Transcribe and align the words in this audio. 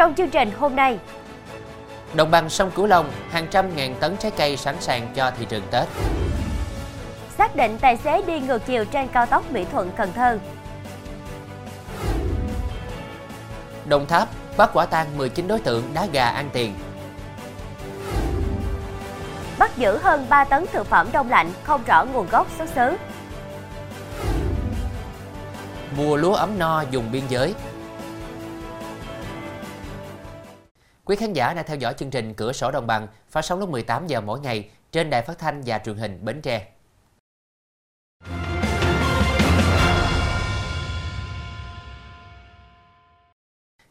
Trong 0.00 0.14
chương 0.14 0.30
trình 0.30 0.50
hôm 0.58 0.76
nay, 0.76 0.98
Đồng 2.14 2.30
bằng 2.30 2.50
sông 2.50 2.70
Cửu 2.70 2.86
Long, 2.86 3.10
hàng 3.30 3.46
trăm 3.50 3.76
ngàn 3.76 3.94
tấn 4.00 4.16
trái 4.16 4.30
cây 4.36 4.56
sẵn 4.56 4.76
sàng 4.80 5.08
cho 5.14 5.32
thị 5.38 5.46
trường 5.48 5.62
Tết. 5.70 5.88
xác 7.38 7.56
định 7.56 7.78
tài 7.78 7.96
xế 7.96 8.22
đi 8.22 8.40
ngược 8.40 8.66
chiều 8.66 8.84
trên 8.84 9.08
cao 9.08 9.26
tốc 9.26 9.52
Mỹ 9.52 9.64
Thuận 9.72 9.90
Cần 9.96 10.12
Thơ. 10.12 10.38
Đồng 13.84 14.06
Tháp 14.06 14.28
bắt 14.56 14.70
quả 14.72 14.86
tang 14.86 15.06
19 15.16 15.48
đối 15.48 15.60
tượng 15.60 15.94
đá 15.94 16.06
gà 16.12 16.24
ăn 16.24 16.50
tiền. 16.52 16.74
Bắt 19.58 19.76
giữ 19.76 19.98
hơn 19.98 20.26
3 20.28 20.44
tấn 20.44 20.66
thực 20.72 20.86
phẩm 20.86 21.08
đông 21.12 21.30
lạnh 21.30 21.52
không 21.64 21.82
rõ 21.86 22.04
nguồn 22.04 22.26
gốc 22.30 22.46
xuất 22.58 22.68
xứ. 22.68 22.96
Mua 25.96 26.16
lúa 26.16 26.34
ấm 26.34 26.58
no 26.58 26.84
dùng 26.90 27.12
biên 27.12 27.22
giới. 27.28 27.54
Quý 31.10 31.16
khán 31.16 31.32
giả 31.32 31.54
đang 31.54 31.64
theo 31.66 31.76
dõi 31.76 31.94
chương 31.94 32.10
trình 32.10 32.34
Cửa 32.34 32.52
sổ 32.52 32.70
Đồng 32.70 32.86
bằng 32.86 33.06
phát 33.28 33.44
sóng 33.44 33.60
lúc 33.60 33.68
18 33.68 34.06
giờ 34.06 34.20
mỗi 34.20 34.40
ngày 34.40 34.70
trên 34.92 35.10
đài 35.10 35.22
phát 35.22 35.38
thanh 35.38 35.62
và 35.66 35.78
truyền 35.78 35.96
hình 35.96 36.18
Bến 36.24 36.40
Tre. 36.42 36.68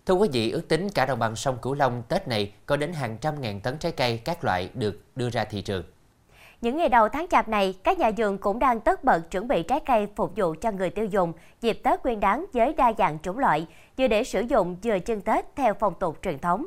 Thưa 0.05 0.14
quý 0.14 0.30
vị, 0.34 0.52
ước 0.52 0.68
tính 0.68 0.90
cả 0.90 1.05
đồng 1.05 1.20
bằng 1.20 1.36
sông 1.36 1.58
Cửu 1.62 1.73
Long 1.73 2.04
Tết 2.09 2.28
này 2.28 2.54
có 2.66 2.78
đến 2.78 2.94
hàng 2.94 3.18
trăm 3.22 3.42
ngàn 3.42 3.62
tấn 3.62 3.78
trái 3.78 3.92
cây 3.92 4.22
các 4.26 4.44
loại 4.44 4.70
được 4.73 5.02
đưa 5.16 5.30
ra 5.30 5.44
thị 5.44 5.61
trường. 5.61 5.83
Những 6.61 6.78
ngày 6.78 6.89
đầu 6.89 7.09
tháng 7.09 7.28
chạp 7.30 7.48
này, 7.48 7.76
các 7.83 8.00
nhà 8.00 8.11
vườn 8.17 8.38
cũng 8.38 8.59
đang 8.59 8.80
tất 8.80 9.04
bật 9.04 9.31
chuẩn 9.31 9.48
bị 9.48 9.64
trái 9.64 9.80
cây 9.80 10.08
phục 10.16 10.31
vụ 10.36 10.56
cho 10.61 10.72
người 10.72 10.89
tiêu 10.89 11.06
dùng 11.06 11.33
dịp 11.61 11.73
Tết 11.83 12.04
Nguyên 12.04 12.20
đán 12.20 12.45
với 12.54 12.73
đa 12.73 12.94
dạng 12.98 13.20
chủng 13.20 13.39
loại, 13.39 13.67
vừa 13.98 14.08
để 14.08 14.23
sử 14.23 14.42
dụng 14.42 14.76
vừa 14.83 15.00
chân 15.00 15.22
Tết 15.22 15.45
theo 15.56 15.73
phong 15.73 15.94
tục 16.00 16.17
truyền 16.22 16.39
thống. 16.39 16.66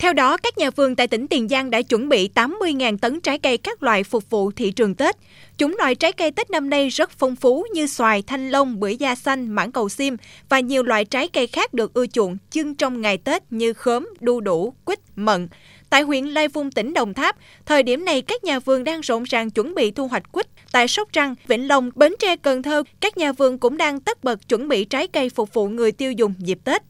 Theo 0.00 0.12
đó, 0.12 0.36
các 0.36 0.58
nhà 0.58 0.70
vườn 0.70 0.96
tại 0.96 1.06
tỉnh 1.06 1.26
Tiền 1.28 1.48
Giang 1.48 1.70
đã 1.70 1.82
chuẩn 1.82 2.08
bị 2.08 2.30
80.000 2.34 2.98
tấn 2.98 3.20
trái 3.20 3.38
cây 3.38 3.56
các 3.58 3.82
loại 3.82 4.04
phục 4.04 4.30
vụ 4.30 4.50
thị 4.50 4.70
trường 4.70 4.94
Tết. 4.94 5.16
Chúng 5.58 5.76
loại 5.78 5.94
trái 5.94 6.12
cây 6.12 6.30
Tết 6.30 6.50
năm 6.50 6.70
nay 6.70 6.88
rất 6.88 7.10
phong 7.10 7.36
phú 7.36 7.66
như 7.72 7.86
xoài, 7.86 8.22
thanh 8.22 8.50
long, 8.50 8.80
bưởi 8.80 8.96
da 8.96 9.14
xanh, 9.14 9.48
mãng 9.48 9.72
cầu 9.72 9.88
sim 9.88 10.16
và 10.48 10.60
nhiều 10.60 10.82
loại 10.82 11.04
trái 11.04 11.28
cây 11.28 11.46
khác 11.46 11.74
được 11.74 11.94
ưa 11.94 12.06
chuộng 12.06 12.36
chưng 12.50 12.74
trong 12.74 13.00
ngày 13.00 13.18
Tết 13.18 13.42
như 13.50 13.72
khóm, 13.72 14.08
đu 14.20 14.40
đủ, 14.40 14.74
quýt, 14.84 14.98
mận. 15.16 15.48
Tại 15.90 16.02
huyện 16.02 16.24
Lai 16.24 16.48
Vung, 16.48 16.70
tỉnh 16.70 16.94
Đồng 16.94 17.14
Tháp, 17.14 17.36
thời 17.66 17.82
điểm 17.82 18.04
này 18.04 18.22
các 18.22 18.44
nhà 18.44 18.58
vườn 18.58 18.84
đang 18.84 19.00
rộn 19.00 19.22
ràng 19.22 19.50
chuẩn 19.50 19.74
bị 19.74 19.90
thu 19.90 20.08
hoạch 20.08 20.32
quýt. 20.32 20.46
Tại 20.72 20.88
Sóc 20.88 21.08
Trăng, 21.12 21.34
Vĩnh 21.46 21.68
Long, 21.68 21.90
Bến 21.94 22.14
Tre, 22.18 22.36
Cần 22.36 22.62
Thơ, 22.62 22.82
các 23.00 23.18
nhà 23.18 23.32
vườn 23.32 23.58
cũng 23.58 23.76
đang 23.76 24.00
tất 24.00 24.24
bật 24.24 24.48
chuẩn 24.48 24.68
bị 24.68 24.84
trái 24.84 25.06
cây 25.06 25.30
phục 25.30 25.54
vụ 25.54 25.68
người 25.68 25.92
tiêu 25.92 26.12
dùng 26.12 26.34
dịp 26.38 26.58
Tết. 26.64 26.82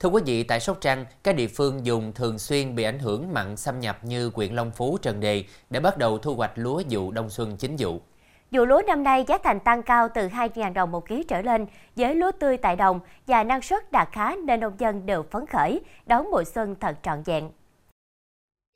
Thưa 0.00 0.08
quý 0.08 0.22
vị, 0.26 0.42
tại 0.42 0.60
Sóc 0.60 0.78
Trăng, 0.80 1.04
các 1.24 1.36
địa 1.36 1.46
phương 1.46 1.86
dùng 1.86 2.12
thường 2.14 2.38
xuyên 2.38 2.74
bị 2.74 2.82
ảnh 2.82 2.98
hưởng 2.98 3.32
mặn 3.32 3.56
xâm 3.56 3.80
nhập 3.80 3.98
như 4.02 4.30
huyện 4.34 4.54
Long 4.54 4.70
Phú, 4.70 4.98
Trần 5.02 5.20
Đề 5.20 5.44
để 5.70 5.80
bắt 5.80 5.98
đầu 5.98 6.18
thu 6.18 6.34
hoạch 6.34 6.52
lúa 6.54 6.82
vụ 6.90 7.10
đông 7.10 7.30
xuân 7.30 7.56
chính 7.56 7.76
vụ. 7.78 8.00
Dù 8.50 8.64
lúa 8.64 8.82
năm 8.86 9.02
nay 9.02 9.24
giá 9.28 9.38
thành 9.44 9.60
tăng 9.60 9.82
cao 9.82 10.08
từ 10.14 10.28
2.000 10.28 10.72
đồng 10.72 10.90
một 10.90 11.08
ký 11.08 11.24
trở 11.28 11.42
lên, 11.42 11.66
với 11.96 12.14
lúa 12.14 12.30
tươi 12.32 12.56
tại 12.56 12.76
đồng 12.76 13.00
và 13.26 13.44
năng 13.44 13.62
suất 13.62 13.92
đạt 13.92 14.08
khá 14.12 14.36
nên 14.46 14.60
nông 14.60 14.72
dân 14.78 15.06
đều 15.06 15.22
phấn 15.30 15.46
khởi, 15.46 15.80
đón 16.06 16.30
mùa 16.30 16.44
xuân 16.44 16.74
thật 16.80 16.96
trọn 17.02 17.22
vẹn. 17.22 17.50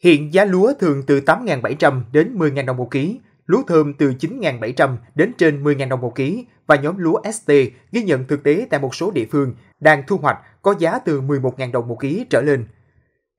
Hiện 0.02 0.34
giá 0.34 0.44
lúa 0.44 0.72
thường 0.80 1.02
từ 1.06 1.20
8.700 1.20 2.00
đến 2.12 2.38
10.000 2.38 2.66
đồng 2.66 2.76
một 2.76 2.88
ký, 2.90 3.20
lúa 3.46 3.62
thơm 3.68 3.94
từ 3.94 4.14
9.700 4.20 4.96
đến 5.14 5.32
trên 5.38 5.64
10.000 5.64 5.88
đồng 5.88 6.00
một 6.00 6.14
ký 6.14 6.44
và 6.72 6.76
nhóm 6.76 6.98
lúa 6.98 7.20
ST 7.32 7.50
ghi 7.92 8.02
nhận 8.02 8.26
thực 8.26 8.42
tế 8.42 8.66
tại 8.70 8.80
một 8.80 8.94
số 8.94 9.10
địa 9.10 9.26
phương 9.30 9.54
đang 9.80 10.02
thu 10.06 10.16
hoạch 10.16 10.38
có 10.62 10.74
giá 10.78 10.98
từ 10.98 11.20
11.000 11.20 11.72
đồng 11.72 11.88
một 11.88 12.00
ký 12.00 12.26
trở 12.30 12.40
lên. 12.40 12.66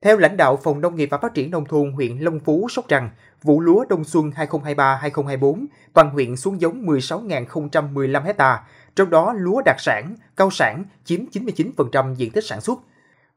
Theo 0.02 0.18
lãnh 0.18 0.36
đạo 0.36 0.56
Phòng 0.56 0.80
Nông 0.80 0.96
nghiệp 0.96 1.08
và 1.10 1.18
Phát 1.18 1.34
triển 1.34 1.50
Nông 1.50 1.64
thôn 1.64 1.92
huyện 1.92 2.18
Long 2.18 2.40
Phú, 2.40 2.66
Sóc 2.70 2.84
Trăng, 2.88 3.10
vụ 3.42 3.60
lúa 3.60 3.84
đông 3.88 4.04
xuân 4.04 4.30
2023-2024 4.30 5.66
toàn 5.92 6.10
huyện 6.10 6.36
xuống 6.36 6.60
giống 6.60 6.86
16.015 6.86 8.22
hecta, 8.22 8.62
trong 8.96 9.10
đó 9.10 9.32
lúa 9.36 9.62
đặc 9.64 9.76
sản, 9.78 10.14
cao 10.36 10.50
sản 10.50 10.84
chiếm 11.04 11.20
99% 11.32 12.14
diện 12.14 12.30
tích 12.30 12.44
sản 12.44 12.60
xuất. 12.60 12.78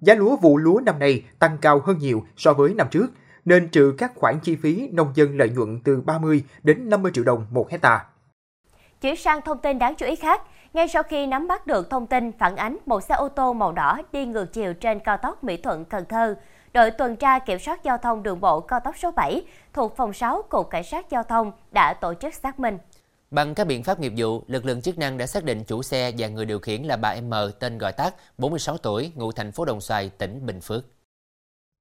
Giá 0.01 0.15
lúa 0.15 0.35
vụ 0.35 0.57
lúa 0.57 0.79
năm 0.79 0.99
nay 0.99 1.23
tăng 1.39 1.57
cao 1.57 1.81
hơn 1.85 1.97
nhiều 1.97 2.25
so 2.37 2.53
với 2.53 2.73
năm 2.73 2.87
trước, 2.91 3.07
nên 3.45 3.69
trừ 3.69 3.93
các 3.97 4.11
khoản 4.15 4.39
chi 4.43 4.55
phí 4.55 4.89
nông 4.91 5.11
dân 5.15 5.37
lợi 5.37 5.49
nhuận 5.49 5.79
từ 5.83 6.01
30 6.01 6.43
đến 6.63 6.89
50 6.89 7.11
triệu 7.15 7.23
đồng 7.23 7.47
một 7.51 7.71
hecta. 7.71 8.05
Chuyển 9.01 9.15
sang 9.15 9.41
thông 9.41 9.57
tin 9.57 9.79
đáng 9.79 9.95
chú 9.95 10.05
ý 10.05 10.15
khác, 10.15 10.41
ngay 10.73 10.87
sau 10.87 11.03
khi 11.03 11.27
nắm 11.27 11.47
bắt 11.47 11.67
được 11.67 11.89
thông 11.89 12.07
tin 12.07 12.31
phản 12.31 12.55
ánh 12.55 12.77
một 12.85 13.03
xe 13.03 13.15
ô 13.15 13.29
tô 13.29 13.53
màu 13.53 13.71
đỏ 13.71 13.99
đi 14.11 14.25
ngược 14.25 14.53
chiều 14.53 14.73
trên 14.73 14.99
cao 14.99 15.17
tốc 15.17 15.43
Mỹ 15.43 15.57
Thuận 15.57 15.85
Cần 15.85 16.05
Thơ, 16.09 16.35
đội 16.73 16.91
tuần 16.91 17.15
tra 17.15 17.39
kiểm 17.39 17.59
soát 17.59 17.83
giao 17.83 17.97
thông 17.97 18.23
đường 18.23 18.39
bộ 18.39 18.59
cao 18.59 18.79
tốc 18.79 18.95
số 18.97 19.11
7 19.11 19.45
thuộc 19.73 19.97
phòng 19.97 20.13
6 20.13 20.41
Cục 20.49 20.69
Cảnh 20.69 20.83
sát 20.83 21.09
Giao 21.09 21.23
thông 21.23 21.51
đã 21.71 21.93
tổ 21.93 22.13
chức 22.13 22.33
xác 22.33 22.59
minh. 22.59 22.77
Bằng 23.31 23.55
các 23.55 23.67
biện 23.67 23.83
pháp 23.83 23.99
nghiệp 23.99 24.13
vụ, 24.17 24.43
lực 24.47 24.65
lượng 24.65 24.81
chức 24.81 24.97
năng 24.97 25.17
đã 25.17 25.27
xác 25.27 25.43
định 25.43 25.63
chủ 25.63 25.83
xe 25.83 26.11
và 26.17 26.27
người 26.27 26.45
điều 26.45 26.59
khiển 26.59 26.83
là 26.83 26.97
bà 26.97 27.15
M 27.21 27.33
tên 27.59 27.77
gọi 27.77 27.91
tắt 27.91 28.15
46 28.37 28.77
tuổi, 28.77 29.11
ngụ 29.15 29.31
thành 29.31 29.51
phố 29.51 29.65
Đồng 29.65 29.81
Xoài, 29.81 30.09
tỉnh 30.09 30.45
Bình 30.45 30.61
Phước. 30.61 30.85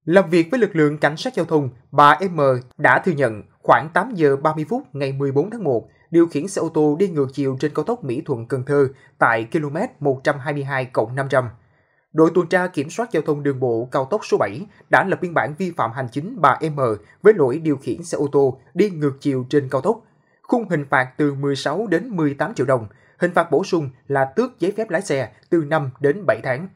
Làm 0.04 0.30
việc 0.30 0.48
với 0.50 0.60
lực 0.60 0.76
lượng 0.76 0.98
cảnh 0.98 1.16
sát 1.16 1.34
giao 1.34 1.46
thông, 1.46 1.70
bà 1.90 2.18
M 2.30 2.40
đã 2.78 3.02
thừa 3.04 3.12
nhận 3.12 3.42
khoảng 3.62 3.88
8 3.94 4.14
giờ 4.14 4.36
30 4.36 4.64
phút 4.68 4.82
ngày 4.92 5.12
14 5.12 5.50
tháng 5.50 5.64
1, 5.64 5.88
điều 6.10 6.26
khiển 6.26 6.48
xe 6.48 6.60
ô 6.60 6.68
tô 6.68 6.96
đi 6.98 7.08
ngược 7.08 7.26
chiều 7.32 7.56
trên 7.60 7.74
cao 7.74 7.84
tốc 7.84 8.04
Mỹ 8.04 8.22
Thuận 8.26 8.46
Cần 8.46 8.64
Thơ 8.64 8.88
tại 9.18 9.48
km 9.52 9.76
122 10.00 10.90
500. 11.14 11.48
Đội 12.12 12.30
tuần 12.34 12.48
tra 12.48 12.66
kiểm 12.66 12.90
soát 12.90 13.12
giao 13.12 13.22
thông 13.22 13.42
đường 13.42 13.60
bộ 13.60 13.88
cao 13.92 14.04
tốc 14.04 14.20
số 14.24 14.36
7 14.40 14.60
đã 14.90 15.04
lập 15.08 15.18
biên 15.22 15.34
bản 15.34 15.54
vi 15.58 15.70
phạm 15.70 15.92
hành 15.92 16.08
chính 16.12 16.40
bà 16.40 16.58
M 16.70 16.80
với 17.22 17.34
lỗi 17.34 17.58
điều 17.58 17.76
khiển 17.76 18.02
xe 18.02 18.18
ô 18.18 18.28
tô 18.32 18.60
đi 18.74 18.90
ngược 18.90 19.16
chiều 19.20 19.46
trên 19.50 19.68
cao 19.68 19.80
tốc. 19.80 20.02
Khung 20.42 20.68
hình 20.68 20.84
phạt 20.90 21.12
từ 21.16 21.34
16 21.34 21.86
đến 21.86 22.08
18 22.08 22.54
triệu 22.54 22.66
đồng, 22.66 22.86
hình 23.18 23.30
phạt 23.34 23.50
bổ 23.50 23.64
sung 23.64 23.90
là 24.08 24.24
tước 24.24 24.60
giấy 24.60 24.72
phép 24.76 24.90
lái 24.90 25.02
xe 25.02 25.32
từ 25.50 25.64
5 25.64 25.90
đến 26.00 26.26
7 26.26 26.40
tháng. 26.42 26.68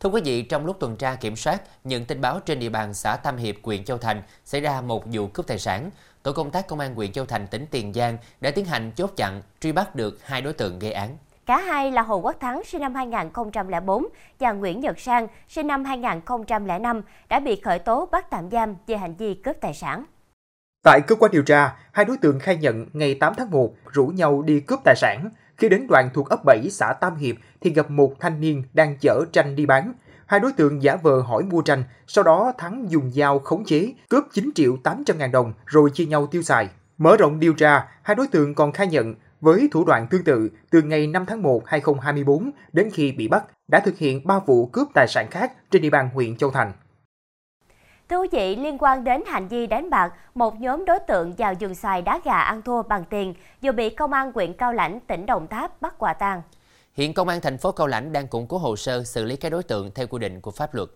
Thưa 0.00 0.08
quý 0.08 0.20
vị, 0.24 0.42
trong 0.42 0.66
lúc 0.66 0.76
tuần 0.80 0.96
tra 0.96 1.14
kiểm 1.14 1.36
soát, 1.36 1.62
nhận 1.84 2.04
tin 2.04 2.20
báo 2.20 2.40
trên 2.40 2.58
địa 2.58 2.68
bàn 2.68 2.94
xã 2.94 3.16
Tam 3.16 3.36
Hiệp, 3.36 3.54
huyện 3.62 3.84
Châu 3.84 3.98
Thành 3.98 4.22
xảy 4.44 4.60
ra 4.60 4.80
một 4.80 5.04
vụ 5.06 5.26
cướp 5.26 5.46
tài 5.46 5.58
sản. 5.58 5.90
Tổ 6.22 6.32
công 6.32 6.50
tác 6.50 6.66
công 6.66 6.80
an 6.80 6.94
huyện 6.94 7.12
Châu 7.12 7.26
Thành, 7.26 7.46
tỉnh 7.46 7.66
Tiền 7.70 7.92
Giang 7.92 8.18
đã 8.40 8.50
tiến 8.50 8.64
hành 8.64 8.92
chốt 8.96 9.10
chặn, 9.16 9.42
truy 9.60 9.72
bắt 9.72 9.94
được 9.94 10.18
hai 10.24 10.42
đối 10.42 10.52
tượng 10.52 10.78
gây 10.78 10.92
án. 10.92 11.16
Cả 11.46 11.58
hai 11.58 11.92
là 11.92 12.02
Hồ 12.02 12.16
Quốc 12.16 12.36
Thắng 12.40 12.62
sinh 12.64 12.80
năm 12.80 12.94
2004 12.94 14.06
và 14.38 14.52
Nguyễn 14.52 14.80
Nhật 14.80 15.00
Sang 15.00 15.26
sinh 15.48 15.66
năm 15.66 15.84
2005 15.84 17.02
đã 17.28 17.40
bị 17.40 17.60
khởi 17.64 17.78
tố 17.78 18.06
bắt 18.06 18.26
tạm 18.30 18.50
giam 18.50 18.74
về 18.86 18.96
hành 18.96 19.14
vi 19.14 19.34
cướp 19.34 19.56
tài 19.60 19.74
sản. 19.74 20.04
Tại 20.82 21.00
cơ 21.06 21.14
quan 21.14 21.30
điều 21.30 21.42
tra, 21.42 21.76
hai 21.92 22.04
đối 22.04 22.16
tượng 22.16 22.38
khai 22.38 22.56
nhận 22.56 22.86
ngày 22.92 23.14
8 23.14 23.34
tháng 23.36 23.50
1 23.50 23.74
rủ 23.92 24.06
nhau 24.06 24.42
đi 24.42 24.60
cướp 24.60 24.80
tài 24.84 24.94
sản. 24.96 25.30
Khi 25.58 25.68
đến 25.68 25.86
đoạn 25.88 26.10
thuộc 26.14 26.28
ấp 26.28 26.44
7 26.44 26.70
xã 26.70 26.92
Tam 26.92 27.16
Hiệp 27.16 27.36
thì 27.60 27.70
gặp 27.72 27.90
một 27.90 28.14
thanh 28.20 28.40
niên 28.40 28.62
đang 28.72 28.96
chở 29.00 29.24
tranh 29.32 29.56
đi 29.56 29.66
bán. 29.66 29.92
Hai 30.26 30.40
đối 30.40 30.52
tượng 30.52 30.82
giả 30.82 30.96
vờ 30.96 31.20
hỏi 31.20 31.42
mua 31.42 31.62
tranh, 31.62 31.84
sau 32.06 32.24
đó 32.24 32.52
Thắng 32.58 32.86
dùng 32.88 33.10
dao 33.10 33.38
khống 33.38 33.64
chế, 33.64 33.92
cướp 34.08 34.24
9 34.32 34.50
triệu 34.54 34.76
800 34.84 35.18
ngàn 35.18 35.32
đồng 35.32 35.52
rồi 35.66 35.90
chia 35.90 36.06
nhau 36.06 36.26
tiêu 36.26 36.42
xài. 36.42 36.68
Mở 36.98 37.16
rộng 37.16 37.40
điều 37.40 37.52
tra, 37.52 37.88
hai 38.02 38.14
đối 38.14 38.26
tượng 38.26 38.54
còn 38.54 38.72
khai 38.72 38.86
nhận 38.86 39.14
với 39.40 39.68
thủ 39.72 39.84
đoạn 39.84 40.06
tương 40.06 40.24
tự, 40.24 40.50
từ 40.70 40.82
ngày 40.82 41.06
5 41.06 41.26
tháng 41.26 41.42
1 41.42 41.62
2024 41.66 42.50
đến 42.72 42.90
khi 42.92 43.12
bị 43.12 43.28
bắt, 43.28 43.44
đã 43.68 43.80
thực 43.80 43.98
hiện 43.98 44.26
3 44.26 44.38
vụ 44.38 44.66
cướp 44.66 44.88
tài 44.94 45.08
sản 45.08 45.26
khác 45.30 45.52
trên 45.70 45.82
địa 45.82 45.90
bàn 45.90 46.08
huyện 46.14 46.36
Châu 46.36 46.50
Thành. 46.50 46.72
Thưa 48.08 48.20
quý 48.20 48.28
vị, 48.32 48.56
liên 48.56 48.78
quan 48.78 49.04
đến 49.04 49.22
hành 49.26 49.48
vi 49.48 49.66
đánh 49.66 49.90
bạc, 49.90 50.12
một 50.34 50.60
nhóm 50.60 50.84
đối 50.84 50.98
tượng 50.98 51.34
vào 51.38 51.54
rừng 51.60 51.74
xoài 51.74 52.02
đá 52.02 52.20
gà 52.24 52.38
ăn 52.38 52.62
thua 52.62 52.82
bằng 52.82 53.04
tiền 53.10 53.34
vừa 53.62 53.72
bị 53.72 53.90
công 53.90 54.12
an 54.12 54.32
huyện 54.34 54.52
Cao 54.52 54.72
Lãnh, 54.72 55.00
tỉnh 55.00 55.26
Đồng 55.26 55.46
Tháp 55.46 55.82
bắt 55.82 55.94
quả 55.98 56.12
tang. 56.12 56.42
Hiện 56.94 57.14
công 57.14 57.28
an 57.28 57.40
thành 57.40 57.58
phố 57.58 57.72
Cao 57.72 57.86
Lãnh 57.86 58.12
đang 58.12 58.28
củng 58.28 58.46
cố 58.46 58.58
hồ 58.58 58.76
sơ 58.76 59.04
xử 59.04 59.24
lý 59.24 59.36
các 59.36 59.52
đối 59.52 59.62
tượng 59.62 59.90
theo 59.94 60.06
quy 60.06 60.18
định 60.18 60.40
của 60.40 60.50
pháp 60.50 60.74
luật. 60.74 60.88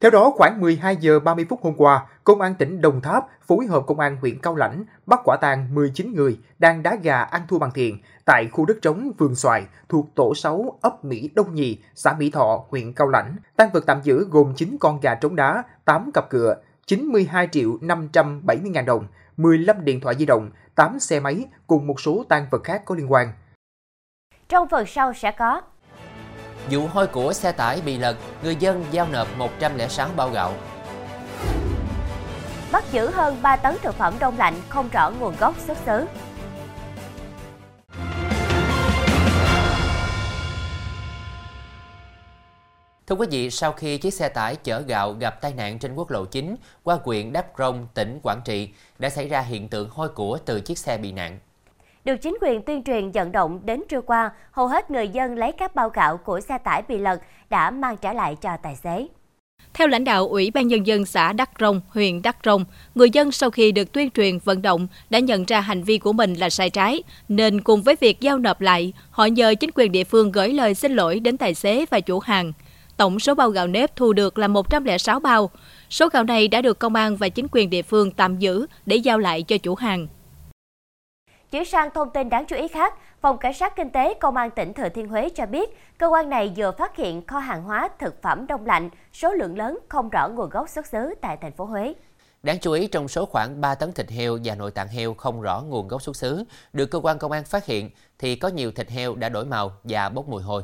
Theo 0.00 0.10
đó, 0.10 0.32
khoảng 0.34 0.60
12 0.60 0.96
giờ 0.96 1.20
30 1.20 1.46
phút 1.48 1.60
hôm 1.62 1.74
qua, 1.76 2.06
Công 2.24 2.40
an 2.40 2.54
tỉnh 2.54 2.80
Đồng 2.80 3.00
Tháp 3.00 3.26
phối 3.46 3.66
hợp 3.66 3.82
Công 3.86 4.00
an 4.00 4.16
huyện 4.20 4.38
Cao 4.38 4.56
Lãnh 4.56 4.84
bắt 5.06 5.20
quả 5.24 5.36
tang 5.40 5.74
19 5.74 6.14
người 6.14 6.38
đang 6.58 6.82
đá 6.82 6.96
gà 7.02 7.22
ăn 7.22 7.42
thua 7.48 7.58
bằng 7.58 7.70
tiền 7.74 7.98
tại 8.24 8.48
khu 8.52 8.64
đất 8.64 8.76
trống 8.82 9.10
vườn 9.18 9.34
xoài 9.34 9.66
thuộc 9.88 10.06
tổ 10.14 10.34
6 10.34 10.78
ấp 10.80 11.04
Mỹ 11.04 11.30
Đông 11.34 11.54
Nhì, 11.54 11.78
xã 11.94 12.12
Mỹ 12.12 12.30
Thọ, 12.30 12.64
huyện 12.68 12.92
Cao 12.92 13.08
Lãnh. 13.08 13.36
Tăng 13.56 13.70
vật 13.72 13.84
tạm 13.86 14.00
giữ 14.02 14.26
gồm 14.30 14.54
9 14.56 14.76
con 14.80 15.00
gà 15.00 15.14
trống 15.14 15.36
đá, 15.36 15.62
8 15.84 16.10
cặp 16.14 16.30
cửa, 16.30 16.56
92 16.86 17.48
triệu 17.52 17.78
570 17.80 18.70
ngàn 18.70 18.86
đồng, 18.86 19.06
15 19.36 19.84
điện 19.84 20.00
thoại 20.00 20.14
di 20.18 20.26
động, 20.26 20.50
8 20.74 21.00
xe 21.00 21.20
máy 21.20 21.44
cùng 21.66 21.86
một 21.86 22.00
số 22.00 22.24
tang 22.28 22.46
vật 22.50 22.64
khác 22.64 22.82
có 22.84 22.94
liên 22.94 23.12
quan. 23.12 23.32
Trong 24.48 24.68
phần 24.68 24.86
sau 24.86 25.12
sẽ 25.14 25.30
có 25.30 25.60
Vụ 26.70 26.86
hôi 26.86 27.06
của 27.06 27.32
xe 27.32 27.52
tải 27.52 27.80
bị 27.80 27.98
lật, 27.98 28.16
người 28.42 28.56
dân 28.56 28.84
giao 28.90 29.08
nộp 29.12 29.38
106 29.38 30.08
bao 30.16 30.30
gạo. 30.30 30.52
bắt 32.72 32.84
giữ 32.92 33.10
hơn 33.10 33.38
3 33.42 33.56
tấn 33.56 33.76
thực 33.82 33.94
phẩm 33.94 34.14
đông 34.18 34.38
lạnh 34.38 34.54
không 34.68 34.88
rõ 34.92 35.10
nguồn 35.10 35.34
gốc 35.40 35.54
xuất 35.66 35.78
xứ. 35.86 36.06
Thưa 43.06 43.16
quý 43.16 43.26
vị, 43.30 43.50
sau 43.50 43.72
khi 43.72 43.98
chiếc 43.98 44.14
xe 44.14 44.28
tải 44.28 44.56
chở 44.56 44.80
gạo 44.80 45.12
gặp 45.12 45.40
tai 45.40 45.52
nạn 45.52 45.78
trên 45.78 45.94
quốc 45.94 46.10
lộ 46.10 46.24
9 46.24 46.56
qua 46.82 46.98
huyện 47.04 47.32
Đắk 47.32 47.46
Rông, 47.58 47.88
tỉnh 47.94 48.20
Quảng 48.22 48.40
Trị, 48.44 48.70
đã 48.98 49.10
xảy 49.10 49.28
ra 49.28 49.40
hiện 49.40 49.68
tượng 49.68 49.88
hôi 49.90 50.08
của 50.08 50.38
từ 50.44 50.60
chiếc 50.60 50.78
xe 50.78 50.98
bị 50.98 51.12
nạn. 51.12 51.38
Được 52.08 52.16
chính 52.16 52.38
quyền 52.40 52.62
tuyên 52.62 52.82
truyền 52.82 53.10
vận 53.10 53.32
động 53.32 53.60
đến 53.64 53.82
trưa 53.88 54.00
qua, 54.00 54.30
hầu 54.50 54.66
hết 54.66 54.90
người 54.90 55.08
dân 55.08 55.34
lấy 55.34 55.52
các 55.52 55.74
bao 55.74 55.88
gạo 55.88 56.16
của 56.16 56.40
xe 56.40 56.58
tải 56.58 56.82
bị 56.88 56.98
lật 56.98 57.20
đã 57.50 57.70
mang 57.70 57.96
trả 57.96 58.12
lại 58.12 58.36
cho 58.42 58.56
tài 58.62 58.76
xế. 58.76 59.06
Theo 59.74 59.88
lãnh 59.88 60.04
đạo 60.04 60.28
Ủy 60.28 60.50
ban 60.50 60.68
Nhân 60.68 60.86
dân 60.86 61.04
xã 61.04 61.32
Đắk 61.32 61.50
Rông, 61.60 61.80
huyện 61.88 62.22
Đắk 62.22 62.36
Rông, 62.44 62.64
người 62.94 63.10
dân 63.10 63.32
sau 63.32 63.50
khi 63.50 63.72
được 63.72 63.92
tuyên 63.92 64.10
truyền 64.10 64.38
vận 64.38 64.62
động 64.62 64.86
đã 65.10 65.18
nhận 65.18 65.44
ra 65.44 65.60
hành 65.60 65.82
vi 65.82 65.98
của 65.98 66.12
mình 66.12 66.34
là 66.34 66.50
sai 66.50 66.70
trái, 66.70 67.02
nên 67.28 67.60
cùng 67.60 67.82
với 67.82 67.96
việc 68.00 68.20
giao 68.20 68.38
nộp 68.38 68.60
lại, 68.60 68.92
họ 69.10 69.24
nhờ 69.26 69.54
chính 69.60 69.70
quyền 69.74 69.92
địa 69.92 70.04
phương 70.04 70.32
gửi 70.32 70.48
lời 70.48 70.74
xin 70.74 70.92
lỗi 70.92 71.20
đến 71.20 71.36
tài 71.36 71.54
xế 71.54 71.86
và 71.90 72.00
chủ 72.00 72.18
hàng. 72.18 72.52
Tổng 72.96 73.20
số 73.20 73.34
bao 73.34 73.50
gạo 73.50 73.66
nếp 73.66 73.96
thu 73.96 74.12
được 74.12 74.38
là 74.38 74.48
106 74.48 75.20
bao. 75.20 75.50
Số 75.90 76.08
gạo 76.08 76.24
này 76.24 76.48
đã 76.48 76.62
được 76.62 76.78
công 76.78 76.94
an 76.94 77.16
và 77.16 77.28
chính 77.28 77.46
quyền 77.52 77.70
địa 77.70 77.82
phương 77.82 78.10
tạm 78.10 78.38
giữ 78.38 78.66
để 78.86 78.96
giao 78.96 79.18
lại 79.18 79.42
cho 79.42 79.58
chủ 79.58 79.74
hàng. 79.74 80.06
Chuyển 81.50 81.64
sang 81.64 81.90
thông 81.94 82.10
tin 82.10 82.28
đáng 82.28 82.44
chú 82.48 82.56
ý 82.56 82.68
khác, 82.68 82.94
Phòng 83.20 83.38
Cảnh 83.38 83.54
sát 83.54 83.76
Kinh 83.76 83.90
tế 83.90 84.14
Công 84.14 84.36
an 84.36 84.50
tỉnh 84.50 84.72
Thừa 84.72 84.88
Thiên 84.88 85.08
Huế 85.08 85.28
cho 85.28 85.46
biết, 85.46 85.78
cơ 85.98 86.06
quan 86.06 86.30
này 86.30 86.52
vừa 86.56 86.72
phát 86.72 86.96
hiện 86.96 87.26
kho 87.26 87.38
hàng 87.38 87.62
hóa 87.62 87.88
thực 87.98 88.22
phẩm 88.22 88.46
đông 88.46 88.66
lạnh 88.66 88.90
số 89.12 89.32
lượng 89.32 89.58
lớn 89.58 89.78
không 89.88 90.08
rõ 90.08 90.28
nguồn 90.28 90.50
gốc 90.50 90.68
xuất 90.68 90.86
xứ 90.86 91.14
tại 91.20 91.36
thành 91.40 91.52
phố 91.52 91.64
Huế. 91.64 91.94
Đáng 92.42 92.58
chú 92.60 92.72
ý 92.72 92.86
trong 92.86 93.08
số 93.08 93.26
khoảng 93.26 93.60
3 93.60 93.74
tấn 93.74 93.92
thịt 93.92 94.10
heo 94.10 94.38
và 94.44 94.54
nội 94.54 94.70
tạng 94.70 94.88
heo 94.88 95.14
không 95.14 95.40
rõ 95.40 95.60
nguồn 95.60 95.88
gốc 95.88 96.02
xuất 96.02 96.16
xứ 96.16 96.44
được 96.72 96.86
cơ 96.86 97.00
quan 97.02 97.18
công 97.18 97.32
an 97.32 97.44
phát 97.44 97.66
hiện 97.66 97.90
thì 98.18 98.36
có 98.36 98.48
nhiều 98.48 98.72
thịt 98.72 98.90
heo 98.90 99.14
đã 99.14 99.28
đổi 99.28 99.44
màu 99.44 99.72
và 99.84 100.08
bốc 100.08 100.28
mùi 100.28 100.42
hôi. 100.42 100.62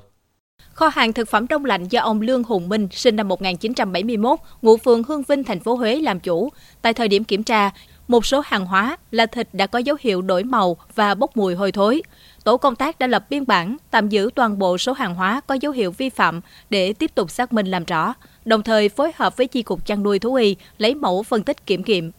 Kho 0.73 0.89
hàng 0.89 1.13
thực 1.13 1.29
phẩm 1.29 1.47
đông 1.49 1.65
lạnh 1.65 1.89
do 1.89 2.01
ông 2.01 2.21
Lương 2.21 2.45
Hùng 2.45 2.69
Minh, 2.69 2.89
sinh 2.91 3.17
năm 3.17 3.29
1971, 3.29 4.39
ngụ 4.63 4.77
phường 4.77 5.03
Hương 5.03 5.23
Vinh, 5.23 5.45
thành 5.45 5.61
phố 5.61 5.75
Huế 5.75 5.97
làm 5.97 6.21
chủ. 6.21 6.49
Tại 6.83 6.95
thời 6.95 7.09
điểm 7.09 7.25
kiểm 7.25 7.43
tra, 7.43 7.71
một 8.09 8.27
số 8.27 8.43
hàng 8.45 8.67
hóa 8.67 8.97
là 9.11 9.27
thịt 9.27 9.49
đã 9.53 9.67
có 9.67 9.79
dấu 9.79 9.97
hiệu 10.01 10.23
đổi 10.23 10.45
màu 10.45 10.77
và 10.95 11.15
bốc 11.15 11.37
mùi 11.37 11.55
hôi 11.55 11.73
thối. 11.73 12.03
Tổ 12.45 12.57
công 12.57 12.77
tác 12.77 12.99
đã 12.99 13.07
lập 13.07 13.27
biên 13.31 13.47
bản, 13.47 13.77
tạm 13.91 14.09
giữ 14.09 14.31
toàn 14.35 14.59
bộ 14.59 14.79
số 14.79 14.93
hàng 14.93 15.15
hóa 15.15 15.41
có 15.47 15.55
dấu 15.55 15.73
hiệu 15.73 15.91
vi 15.91 16.09
phạm 16.09 16.41
để 16.71 16.93
tiếp 16.93 17.15
tục 17.15 17.31
xác 17.31 17.53
minh 17.53 17.67
làm 17.67 17.85
rõ, 17.85 18.15
đồng 18.45 18.63
thời 18.63 18.89
phối 18.89 19.13
hợp 19.17 19.37
với 19.37 19.47
Chi 19.47 19.63
cục 19.63 19.87
chăn 19.87 20.03
nuôi 20.03 20.19
thú 20.19 20.35
y 20.35 20.57
lấy 20.79 20.95
mẫu 20.95 21.23
phân 21.23 21.43
tích 21.43 21.67
kiểm 21.67 21.83
nghiệm. 21.87 22.11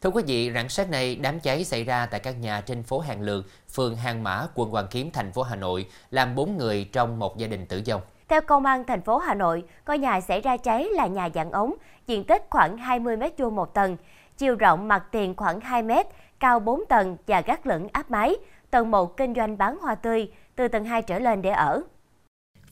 Thưa 0.00 0.10
quý 0.10 0.22
vị, 0.26 0.50
rạng 0.54 0.68
sáng 0.68 0.90
nay, 0.90 1.16
đám 1.16 1.40
cháy 1.40 1.64
xảy 1.64 1.84
ra 1.84 2.06
tại 2.06 2.20
căn 2.20 2.40
nhà 2.40 2.60
trên 2.60 2.82
phố 2.82 2.98
Hàng 2.98 3.22
Lược, 3.22 3.44
phường 3.74 3.96
Hàng 3.96 4.22
Mã, 4.22 4.46
quận 4.54 4.70
Hoàn 4.70 4.86
Kiếm, 4.90 5.10
thành 5.10 5.32
phố 5.32 5.42
Hà 5.42 5.56
Nội, 5.56 5.86
làm 6.10 6.34
4 6.34 6.56
người 6.56 6.88
trong 6.92 7.18
một 7.18 7.38
gia 7.38 7.46
đình 7.46 7.66
tử 7.66 7.82
vong. 7.86 8.00
Theo 8.28 8.40
công 8.40 8.64
an 8.64 8.84
thành 8.86 9.02
phố 9.02 9.18
Hà 9.18 9.34
Nội, 9.34 9.62
ngôi 9.86 9.98
nhà 9.98 10.20
xảy 10.20 10.40
ra 10.40 10.56
cháy 10.56 10.88
là 10.92 11.06
nhà 11.06 11.28
dạng 11.34 11.50
ống, 11.50 11.74
diện 12.06 12.24
tích 12.24 12.46
khoảng 12.50 12.78
20 12.78 13.16
m2 13.16 13.50
một 13.50 13.74
tầng, 13.74 13.96
chiều 14.38 14.54
rộng 14.54 14.88
mặt 14.88 15.02
tiền 15.12 15.34
khoảng 15.36 15.60
2 15.60 15.82
m, 15.82 15.90
cao 16.40 16.60
4 16.60 16.80
tầng 16.88 17.16
và 17.26 17.40
gác 17.40 17.66
lửng 17.66 17.88
áp 17.92 18.10
mái, 18.10 18.34
tầng 18.70 18.90
1 18.90 19.16
kinh 19.16 19.34
doanh 19.34 19.58
bán 19.58 19.78
hoa 19.78 19.94
tươi, 19.94 20.28
từ 20.56 20.68
tầng 20.68 20.84
2 20.84 21.02
trở 21.02 21.18
lên 21.18 21.42
để 21.42 21.50
ở. 21.50 21.82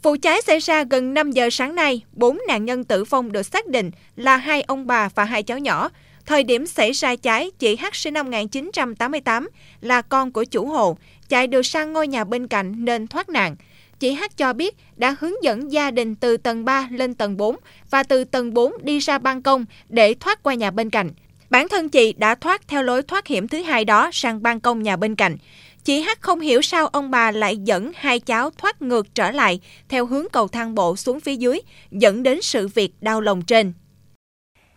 Vụ 0.02 0.16
cháy 0.22 0.42
xảy 0.42 0.58
ra 0.58 0.84
gần 0.90 1.14
5 1.14 1.30
giờ 1.30 1.48
sáng 1.50 1.74
nay, 1.74 2.04
4 2.12 2.38
nạn 2.48 2.64
nhân 2.64 2.84
tử 2.84 3.04
vong 3.04 3.32
được 3.32 3.42
xác 3.42 3.66
định 3.66 3.90
là 4.16 4.36
hai 4.36 4.62
ông 4.62 4.86
bà 4.86 5.08
và 5.14 5.24
hai 5.24 5.42
cháu 5.42 5.58
nhỏ. 5.58 5.90
Thời 6.26 6.42
điểm 6.42 6.66
xảy 6.66 6.92
ra 6.92 7.16
cháy, 7.16 7.50
chị 7.58 7.76
H 7.76 7.84
sinh 7.92 8.14
năm 8.14 8.26
1988 8.26 9.48
là 9.80 10.02
con 10.02 10.32
của 10.32 10.44
chủ 10.44 10.66
hộ, 10.66 10.96
chạy 11.28 11.46
được 11.46 11.62
sang 11.62 11.92
ngôi 11.92 12.08
nhà 12.08 12.24
bên 12.24 12.48
cạnh 12.48 12.84
nên 12.84 13.06
thoát 13.06 13.28
nạn. 13.28 13.56
Chị 13.98 14.14
H 14.14 14.22
cho 14.36 14.52
biết 14.52 14.76
đã 14.96 15.16
hướng 15.20 15.42
dẫn 15.42 15.72
gia 15.72 15.90
đình 15.90 16.14
từ 16.16 16.36
tầng 16.36 16.64
3 16.64 16.88
lên 16.90 17.14
tầng 17.14 17.36
4 17.36 17.56
và 17.90 18.02
từ 18.02 18.24
tầng 18.24 18.54
4 18.54 18.72
đi 18.82 18.98
ra 18.98 19.18
ban 19.18 19.42
công 19.42 19.64
để 19.88 20.14
thoát 20.14 20.42
qua 20.42 20.54
nhà 20.54 20.70
bên 20.70 20.90
cạnh. 20.90 21.10
Bản 21.50 21.69
thân 21.69 21.88
chị 21.88 22.12
đã 22.12 22.34
thoát 22.34 22.69
theo 22.69 22.82
lối 22.82 23.02
thoát 23.02 23.26
hiểm 23.26 23.48
thứ 23.48 23.62
hai 23.62 23.84
đó 23.84 24.10
sang 24.12 24.43
ban 24.43 24.60
công 24.60 24.82
nhà 24.82 24.96
bên 24.96 25.14
cạnh. 25.14 25.37
Chị 25.84 26.02
H 26.02 26.08
không 26.20 26.40
hiểu 26.40 26.62
sao 26.62 26.87
ông 26.87 27.10
bà 27.10 27.31
lại 27.31 27.56
dẫn 27.56 27.93
hai 27.94 28.20
cháu 28.20 28.50
thoát 28.50 28.82
ngược 28.82 29.14
trở 29.14 29.31
lại 29.31 29.60
theo 29.88 30.06
hướng 30.06 30.26
cầu 30.32 30.48
thang 30.48 30.75
bộ 30.75 30.96
xuống 30.96 31.20
phía 31.20 31.37
dưới, 31.37 31.60
dẫn 31.90 32.22
đến 32.22 32.43
sự 32.43 32.69
việc 32.69 32.94
đau 33.00 33.20
lòng 33.20 33.43
trên. 33.43 33.72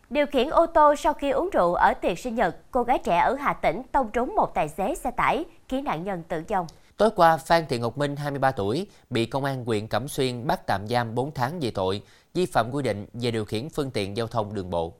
Điều 0.09 0.25
khiển 0.25 0.49
ô 0.49 0.65
tô 0.65 0.95
sau 0.95 1.13
khi 1.13 1.29
uống 1.29 1.49
rượu 1.49 1.73
ở 1.73 1.93
tiệc 1.93 2.19
sinh 2.19 2.35
nhật, 2.35 2.57
cô 2.71 2.83
gái 2.83 2.99
trẻ 3.03 3.17
ở 3.17 3.35
Hà 3.39 3.53
Tĩnh 3.53 3.81
tông 3.91 4.09
trúng 4.13 4.35
một 4.35 4.51
tài 4.55 4.69
xế 4.69 4.95
xe 4.95 5.11
tải, 5.11 5.45
khiến 5.69 5.83
nạn 5.83 6.03
nhân 6.03 6.23
tử 6.27 6.43
vong. 6.49 6.67
Tối 6.97 7.09
qua, 7.15 7.37
Phan 7.37 7.65
Thị 7.69 7.77
Ngọc 7.77 7.97
Minh, 7.97 8.15
23 8.15 8.51
tuổi, 8.51 8.87
bị 9.09 9.25
công 9.25 9.43
an 9.43 9.65
huyện 9.65 9.87
Cẩm 9.87 10.07
Xuyên 10.07 10.47
bắt 10.47 10.67
tạm 10.67 10.87
giam 10.87 11.15
4 11.15 11.33
tháng 11.33 11.59
về 11.59 11.71
tội 11.71 12.01
vi 12.33 12.45
phạm 12.45 12.71
quy 12.71 12.83
định 12.83 13.05
về 13.13 13.31
điều 13.31 13.45
khiển 13.45 13.69
phương 13.69 13.91
tiện 13.91 14.17
giao 14.17 14.27
thông 14.27 14.53
đường 14.53 14.69
bộ. 14.69 14.93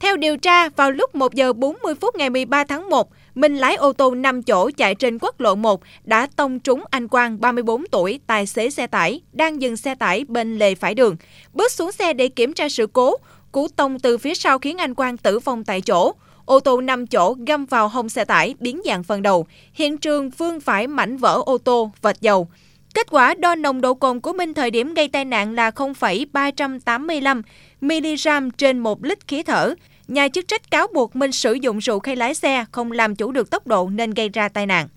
Theo 0.00 0.16
điều 0.16 0.36
tra, 0.36 0.68
vào 0.68 0.90
lúc 0.90 1.14
1 1.14 1.34
giờ 1.34 1.52
40 1.52 1.94
phút 1.94 2.16
ngày 2.16 2.30
13 2.30 2.64
tháng 2.64 2.90
1, 2.90 3.08
Minh 3.34 3.56
lái 3.56 3.76
ô 3.76 3.92
tô 3.92 4.14
5 4.14 4.42
chỗ 4.42 4.70
chạy 4.76 4.94
trên 4.94 5.18
quốc 5.18 5.40
lộ 5.40 5.54
1 5.54 5.80
đã 6.04 6.28
tông 6.36 6.60
trúng 6.60 6.84
anh 6.90 7.08
Quang, 7.08 7.40
34 7.40 7.86
tuổi, 7.90 8.20
tài 8.26 8.46
xế 8.46 8.70
xe 8.70 8.86
tải, 8.86 9.20
đang 9.32 9.62
dừng 9.62 9.76
xe 9.76 9.94
tải 9.94 10.24
bên 10.28 10.58
lề 10.58 10.74
phải 10.74 10.94
đường. 10.94 11.16
Bước 11.52 11.72
xuống 11.72 11.92
xe 11.92 12.12
để 12.12 12.28
kiểm 12.28 12.52
tra 12.52 12.68
sự 12.68 12.86
cố, 12.86 13.16
cú 13.52 13.68
tông 13.68 13.98
từ 13.98 14.18
phía 14.18 14.34
sau 14.34 14.58
khiến 14.58 14.78
anh 14.78 14.94
Quang 14.94 15.16
tử 15.16 15.38
vong 15.38 15.64
tại 15.64 15.80
chỗ. 15.80 16.12
Ô 16.44 16.60
tô 16.60 16.80
5 16.80 17.06
chỗ 17.06 17.36
găm 17.46 17.66
vào 17.66 17.88
hông 17.88 18.08
xe 18.08 18.24
tải 18.24 18.54
biến 18.60 18.80
dạng 18.84 19.04
phần 19.04 19.22
đầu. 19.22 19.46
Hiện 19.72 19.98
trường 19.98 20.30
vương 20.30 20.60
phải 20.60 20.86
mảnh 20.86 21.16
vỡ 21.16 21.42
ô 21.46 21.58
tô, 21.58 21.90
vệt 22.02 22.20
dầu. 22.20 22.48
Kết 22.94 23.06
quả 23.10 23.34
đo 23.34 23.54
nồng 23.54 23.80
độ 23.80 23.94
cồn 23.94 24.20
của 24.20 24.32
Minh 24.32 24.54
thời 24.54 24.70
điểm 24.70 24.94
gây 24.94 25.08
tai 25.08 25.24
nạn 25.24 25.54
là 25.54 25.70
0,385 25.70 27.42
mg 27.80 28.50
trên 28.56 28.78
1 28.78 29.04
lít 29.04 29.28
khí 29.28 29.42
thở. 29.42 29.74
Nhà 30.08 30.28
chức 30.28 30.48
trách 30.48 30.70
cáo 30.70 30.86
buộc 30.94 31.16
Minh 31.16 31.32
sử 31.32 31.52
dụng 31.52 31.78
rượu 31.78 31.98
khi 31.98 32.16
lái 32.16 32.34
xe 32.34 32.64
không 32.72 32.92
làm 32.92 33.16
chủ 33.16 33.32
được 33.32 33.50
tốc 33.50 33.66
độ 33.66 33.88
nên 33.88 34.10
gây 34.10 34.28
ra 34.28 34.48
tai 34.48 34.66
nạn. 34.66 34.88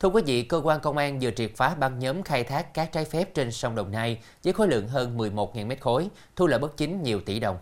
Thưa 0.00 0.08
quý 0.08 0.22
vị, 0.26 0.42
cơ 0.42 0.60
quan 0.64 0.80
công 0.80 0.96
an 0.96 1.18
vừa 1.20 1.30
triệt 1.30 1.50
phá 1.56 1.74
băng 1.74 1.98
nhóm 1.98 2.22
khai 2.22 2.44
thác 2.44 2.74
cát 2.74 2.92
trái 2.92 3.04
phép 3.04 3.34
trên 3.34 3.52
sông 3.52 3.74
Đồng 3.74 3.92
Nai 3.92 4.18
với 4.44 4.52
khối 4.52 4.68
lượng 4.68 4.88
hơn 4.88 5.18
11.000 5.18 5.66
mét 5.66 5.80
khối, 5.80 6.08
thu 6.36 6.46
lợi 6.46 6.58
bất 6.58 6.76
chính 6.76 7.02
nhiều 7.02 7.20
tỷ 7.20 7.40
đồng. 7.40 7.56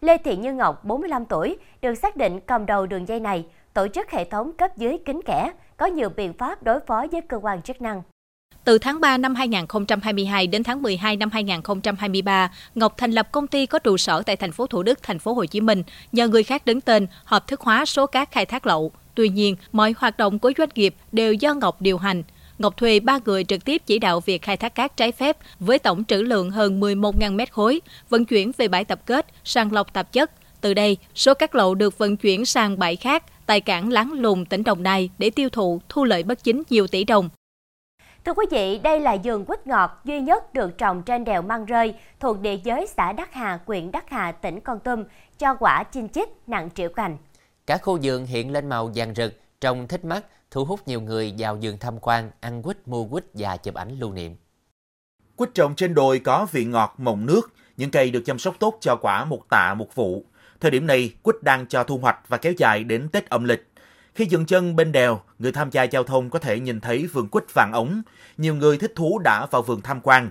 Lê 0.00 0.16
Thị 0.24 0.36
Như 0.36 0.52
Ngọc, 0.52 0.84
45 0.84 1.24
tuổi, 1.24 1.56
được 1.82 1.94
xác 1.94 2.16
định 2.16 2.40
cầm 2.40 2.66
đầu 2.66 2.86
đường 2.86 3.08
dây 3.08 3.20
này, 3.20 3.44
tổ 3.76 3.88
chức 3.88 4.10
hệ 4.10 4.24
thống 4.24 4.52
cấp 4.58 4.70
dưới 4.76 4.96
kính 5.06 5.20
kẻ, 5.26 5.50
có 5.76 5.86
nhiều 5.86 6.08
biện 6.08 6.32
pháp 6.32 6.62
đối 6.62 6.80
phó 6.86 7.06
với 7.12 7.20
cơ 7.20 7.36
quan 7.36 7.62
chức 7.62 7.82
năng. 7.82 8.02
Từ 8.64 8.78
tháng 8.78 9.00
3 9.00 9.16
năm 9.18 9.34
2022 9.34 10.46
đến 10.46 10.62
tháng 10.62 10.82
12 10.82 11.16
năm 11.16 11.30
2023, 11.30 12.52
Ngọc 12.74 12.94
thành 12.96 13.12
lập 13.12 13.32
công 13.32 13.46
ty 13.46 13.66
có 13.66 13.78
trụ 13.78 13.96
sở 13.96 14.22
tại 14.22 14.36
thành 14.36 14.52
phố 14.52 14.66
Thủ 14.66 14.82
Đức, 14.82 15.02
thành 15.02 15.18
phố 15.18 15.32
Hồ 15.32 15.44
Chí 15.44 15.60
Minh, 15.60 15.82
nhờ 16.12 16.28
người 16.28 16.42
khác 16.42 16.66
đứng 16.66 16.80
tên 16.80 17.06
hợp 17.24 17.46
thức 17.46 17.60
hóa 17.60 17.84
số 17.84 18.06
cát 18.06 18.30
khai 18.30 18.46
thác 18.46 18.66
lậu. 18.66 18.92
Tuy 19.14 19.28
nhiên, 19.28 19.56
mọi 19.72 19.94
hoạt 19.98 20.16
động 20.16 20.38
của 20.38 20.52
doanh 20.58 20.68
nghiệp 20.74 20.94
đều 21.12 21.32
do 21.32 21.54
Ngọc 21.54 21.80
điều 21.80 21.98
hành. 21.98 22.22
Ngọc 22.58 22.76
thuê 22.76 23.00
ba 23.00 23.18
người 23.24 23.44
trực 23.44 23.64
tiếp 23.64 23.82
chỉ 23.86 23.98
đạo 23.98 24.20
việc 24.20 24.42
khai 24.42 24.56
thác 24.56 24.74
cát 24.74 24.96
trái 24.96 25.12
phép 25.12 25.36
với 25.60 25.78
tổng 25.78 26.04
trữ 26.04 26.22
lượng 26.22 26.50
hơn 26.50 26.80
11.000 26.80 27.34
mét 27.36 27.52
khối, 27.52 27.80
vận 28.08 28.24
chuyển 28.24 28.52
về 28.56 28.68
bãi 28.68 28.84
tập 28.84 29.00
kết, 29.06 29.26
sàng 29.44 29.72
lọc 29.72 29.92
tạp 29.92 30.12
chất. 30.12 30.30
Từ 30.60 30.74
đây, 30.74 30.96
số 31.14 31.34
cát 31.34 31.54
lậu 31.54 31.74
được 31.74 31.98
vận 31.98 32.16
chuyển 32.16 32.46
sang 32.46 32.78
bãi 32.78 32.96
khác 32.96 33.24
tại 33.46 33.60
cảng 33.60 33.92
Láng 33.92 34.12
Lùng, 34.12 34.44
tỉnh 34.44 34.64
Đồng 34.64 34.82
Nai 34.82 35.10
để 35.18 35.30
tiêu 35.30 35.48
thụ, 35.48 35.80
thu 35.88 36.04
lợi 36.04 36.22
bất 36.22 36.44
chính 36.44 36.62
nhiều 36.70 36.86
tỷ 36.86 37.04
đồng. 37.04 37.28
Thưa 38.24 38.34
quý 38.34 38.46
vị, 38.50 38.78
đây 38.78 39.00
là 39.00 39.16
vườn 39.24 39.44
quýt 39.44 39.66
ngọt 39.66 40.00
duy 40.04 40.20
nhất 40.20 40.54
được 40.54 40.78
trồng 40.78 41.02
trên 41.02 41.24
đèo 41.24 41.42
Măng 41.42 41.64
Rơi 41.64 41.94
thuộc 42.20 42.40
địa 42.40 42.56
giới 42.64 42.86
xã 42.96 43.12
Đắc 43.12 43.34
Hà, 43.34 43.60
huyện 43.66 43.90
Đắc 43.90 44.10
Hà, 44.10 44.32
tỉnh 44.32 44.60
Con 44.60 44.80
Tum, 44.80 45.04
cho 45.38 45.54
quả 45.54 45.82
chinh 45.82 46.08
chích 46.08 46.28
nặng 46.46 46.68
triệu 46.74 46.88
cành. 46.88 47.16
Cả 47.66 47.78
khu 47.78 47.98
vườn 48.02 48.26
hiện 48.26 48.52
lên 48.52 48.68
màu 48.68 48.90
vàng 48.94 49.14
rực, 49.14 49.40
trông 49.60 49.88
thích 49.88 50.04
mắt, 50.04 50.24
thu 50.50 50.64
hút 50.64 50.80
nhiều 50.86 51.00
người 51.00 51.34
vào 51.38 51.58
vườn 51.62 51.78
tham 51.78 51.98
quan, 52.00 52.30
ăn 52.40 52.62
quýt, 52.62 52.88
mua 52.88 53.04
quýt 53.04 53.24
và 53.34 53.56
chụp 53.56 53.74
ảnh 53.74 53.98
lưu 53.98 54.12
niệm. 54.12 54.36
Quýt 55.36 55.54
trồng 55.54 55.74
trên 55.74 55.94
đồi 55.94 56.18
có 56.18 56.46
vị 56.52 56.64
ngọt 56.64 56.94
mọng 56.98 57.26
nước, 57.26 57.52
những 57.76 57.90
cây 57.90 58.10
được 58.10 58.22
chăm 58.26 58.38
sóc 58.38 58.54
tốt 58.58 58.78
cho 58.80 58.96
quả 59.02 59.24
một 59.24 59.42
tạ 59.50 59.74
một 59.74 59.94
vụ. 59.94 60.24
Thời 60.66 60.70
điểm 60.70 60.86
này, 60.86 61.12
quýt 61.22 61.42
đang 61.42 61.66
cho 61.66 61.84
thu 61.84 61.98
hoạch 61.98 62.18
và 62.28 62.36
kéo 62.36 62.52
dài 62.56 62.84
đến 62.84 63.08
Tết 63.08 63.30
âm 63.30 63.44
lịch. 63.44 63.68
Khi 64.14 64.24
dừng 64.24 64.46
chân 64.46 64.76
bên 64.76 64.92
đèo, 64.92 65.20
người 65.38 65.52
tham 65.52 65.70
gia 65.70 65.82
giao 65.82 66.04
thông 66.04 66.30
có 66.30 66.38
thể 66.38 66.60
nhìn 66.60 66.80
thấy 66.80 67.06
vườn 67.06 67.28
quýt 67.28 67.54
vàng 67.54 67.72
ống. 67.72 68.02
Nhiều 68.36 68.54
người 68.54 68.78
thích 68.78 68.92
thú 68.96 69.18
đã 69.18 69.46
vào 69.46 69.62
vườn 69.62 69.80
tham 69.82 70.00
quan. 70.02 70.30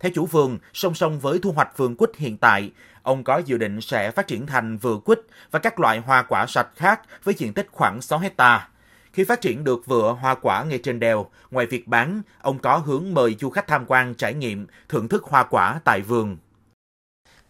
Theo 0.00 0.12
chủ 0.14 0.26
vườn, 0.26 0.58
song 0.74 0.94
song 0.94 1.20
với 1.20 1.38
thu 1.38 1.52
hoạch 1.52 1.76
vườn 1.78 1.96
quýt 1.96 2.10
hiện 2.16 2.36
tại, 2.36 2.70
ông 3.02 3.24
có 3.24 3.38
dự 3.38 3.58
định 3.58 3.80
sẽ 3.80 4.10
phát 4.10 4.26
triển 4.26 4.46
thành 4.46 4.76
vườn 4.76 5.00
quýt 5.00 5.20
và 5.50 5.58
các 5.58 5.80
loại 5.80 5.98
hoa 5.98 6.22
quả 6.22 6.46
sạch 6.46 6.68
khác 6.76 7.00
với 7.24 7.34
diện 7.34 7.52
tích 7.52 7.66
khoảng 7.70 8.02
6 8.02 8.18
hecta. 8.18 8.68
Khi 9.12 9.24
phát 9.24 9.40
triển 9.40 9.64
được 9.64 9.86
vựa 9.86 10.16
hoa 10.20 10.34
quả 10.34 10.64
ngay 10.64 10.78
trên 10.78 11.00
đèo, 11.00 11.26
ngoài 11.50 11.66
việc 11.66 11.88
bán, 11.88 12.22
ông 12.40 12.58
có 12.58 12.76
hướng 12.76 13.14
mời 13.14 13.36
du 13.40 13.50
khách 13.50 13.66
tham 13.66 13.84
quan 13.86 14.14
trải 14.14 14.34
nghiệm, 14.34 14.66
thưởng 14.88 15.08
thức 15.08 15.24
hoa 15.24 15.44
quả 15.44 15.80
tại 15.84 16.00
vườn. 16.00 16.36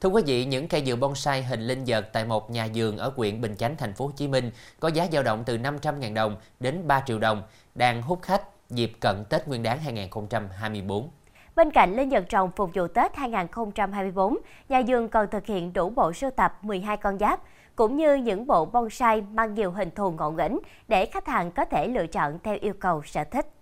Thưa 0.05 0.11
quý 0.11 0.23
vị, 0.27 0.45
những 0.45 0.69
cây 0.69 0.83
dừa 0.87 0.97
bonsai 0.97 1.43
hình 1.43 1.61
linh 1.61 1.85
vật 1.87 2.09
tại 2.13 2.25
một 2.25 2.51
nhà 2.51 2.69
vườn 2.75 2.97
ở 2.97 3.13
huyện 3.17 3.41
Bình 3.41 3.57
Chánh, 3.57 3.77
thành 3.77 3.93
phố 3.93 4.07
Hồ 4.07 4.13
Chí 4.17 4.29
Minh 4.29 4.51
có 4.81 4.89
giá 4.89 5.07
dao 5.13 5.23
động 5.23 5.43
từ 5.47 5.59
500.000 5.59 6.15
đồng 6.15 6.37
đến 6.61 6.87
3 6.89 7.03
triệu 7.07 7.19
đồng, 7.19 7.43
đang 7.75 8.03
hút 8.03 8.23
khách 8.23 8.43
dịp 8.71 8.93
cận 9.01 9.25
Tết 9.29 9.49
Nguyên 9.49 9.63
đán 9.63 9.79
2024. 9.79 11.09
Bên 11.57 11.71
cạnh 11.71 11.97
linh 11.97 12.09
vật 12.09 12.25
trồng 12.29 12.51
phục 12.57 12.71
vụ 12.75 12.89
Tết 12.89 13.17
2024, 13.17 14.37
nhà 14.69 14.83
vườn 14.87 15.09
còn 15.09 15.27
thực 15.31 15.47
hiện 15.47 15.73
đủ 15.73 15.91
bộ 15.91 16.13
sưu 16.13 16.31
tập 16.31 16.59
12 16.63 16.97
con 16.97 17.19
giáp, 17.19 17.41
cũng 17.77 17.97
như 17.97 18.15
những 18.15 18.47
bộ 18.47 18.65
bonsai 18.65 19.21
mang 19.21 19.55
nhiều 19.55 19.71
hình 19.71 19.91
thù 19.91 20.11
ngộ 20.11 20.31
nghĩnh 20.31 20.59
để 20.89 21.07
khách 21.07 21.27
hàng 21.27 21.53
có 21.53 21.65
thể 21.65 21.89
lựa 21.89 22.07
chọn 22.07 22.39
theo 22.43 22.57
yêu 22.61 22.75
cầu 22.81 23.03
sở 23.03 23.25
thích. 23.25 23.54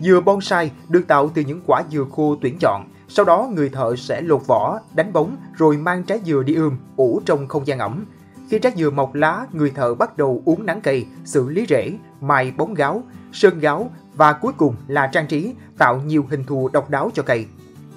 Dừa 0.00 0.20
bonsai 0.20 0.70
được 0.88 1.02
tạo 1.08 1.30
từ 1.34 1.42
những 1.42 1.60
quả 1.66 1.82
dừa 1.90 2.04
khô 2.12 2.36
tuyển 2.40 2.56
chọn, 2.60 2.84
sau 3.08 3.24
đó 3.24 3.48
người 3.52 3.68
thợ 3.68 3.96
sẽ 3.96 4.20
lột 4.20 4.46
vỏ, 4.46 4.80
đánh 4.94 5.12
bóng 5.12 5.36
rồi 5.56 5.76
mang 5.76 6.02
trái 6.02 6.20
dừa 6.24 6.42
đi 6.42 6.54
ươm, 6.54 6.76
ủ 6.96 7.20
trong 7.24 7.48
không 7.48 7.66
gian 7.66 7.78
ẩm. 7.78 8.04
Khi 8.50 8.58
trái 8.58 8.72
dừa 8.76 8.90
mọc 8.90 9.14
lá, 9.14 9.46
người 9.52 9.70
thợ 9.70 9.94
bắt 9.94 10.16
đầu 10.16 10.42
uống 10.44 10.66
nắng 10.66 10.80
cây, 10.80 11.06
xử 11.24 11.48
lý 11.48 11.66
rễ, 11.68 11.92
mài 12.20 12.50
bóng 12.56 12.74
gáo, 12.74 13.02
sơn 13.32 13.58
gáo 13.58 13.90
và 14.14 14.32
cuối 14.32 14.52
cùng 14.56 14.74
là 14.88 15.06
trang 15.06 15.26
trí, 15.26 15.54
tạo 15.78 16.00
nhiều 16.06 16.26
hình 16.30 16.44
thù 16.44 16.68
độc 16.72 16.90
đáo 16.90 17.10
cho 17.14 17.22
cây. 17.22 17.46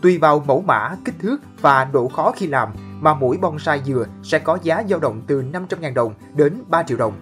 Tùy 0.02 0.18
vào 0.18 0.44
mẫu 0.48 0.62
mã, 0.62 0.96
kích 1.06 1.16
thước 1.20 1.38
và 1.62 1.86
độ 1.86 2.08
khó 2.08 2.32
khi 2.36 2.48
làm 2.48 2.70
mà 3.02 3.14
mỗi 3.14 3.38
bonsai 3.38 3.82
dừa 3.86 4.06
sẽ 4.24 4.40
có 4.40 4.58
giá 4.64 4.84
dao 4.90 5.00
động 5.00 5.22
từ 5.28 5.44
500.000 5.52 5.94
đồng 5.94 6.14
đến 6.36 6.54
3 6.68 6.84
triệu 6.84 6.98
đồng. 6.98 7.14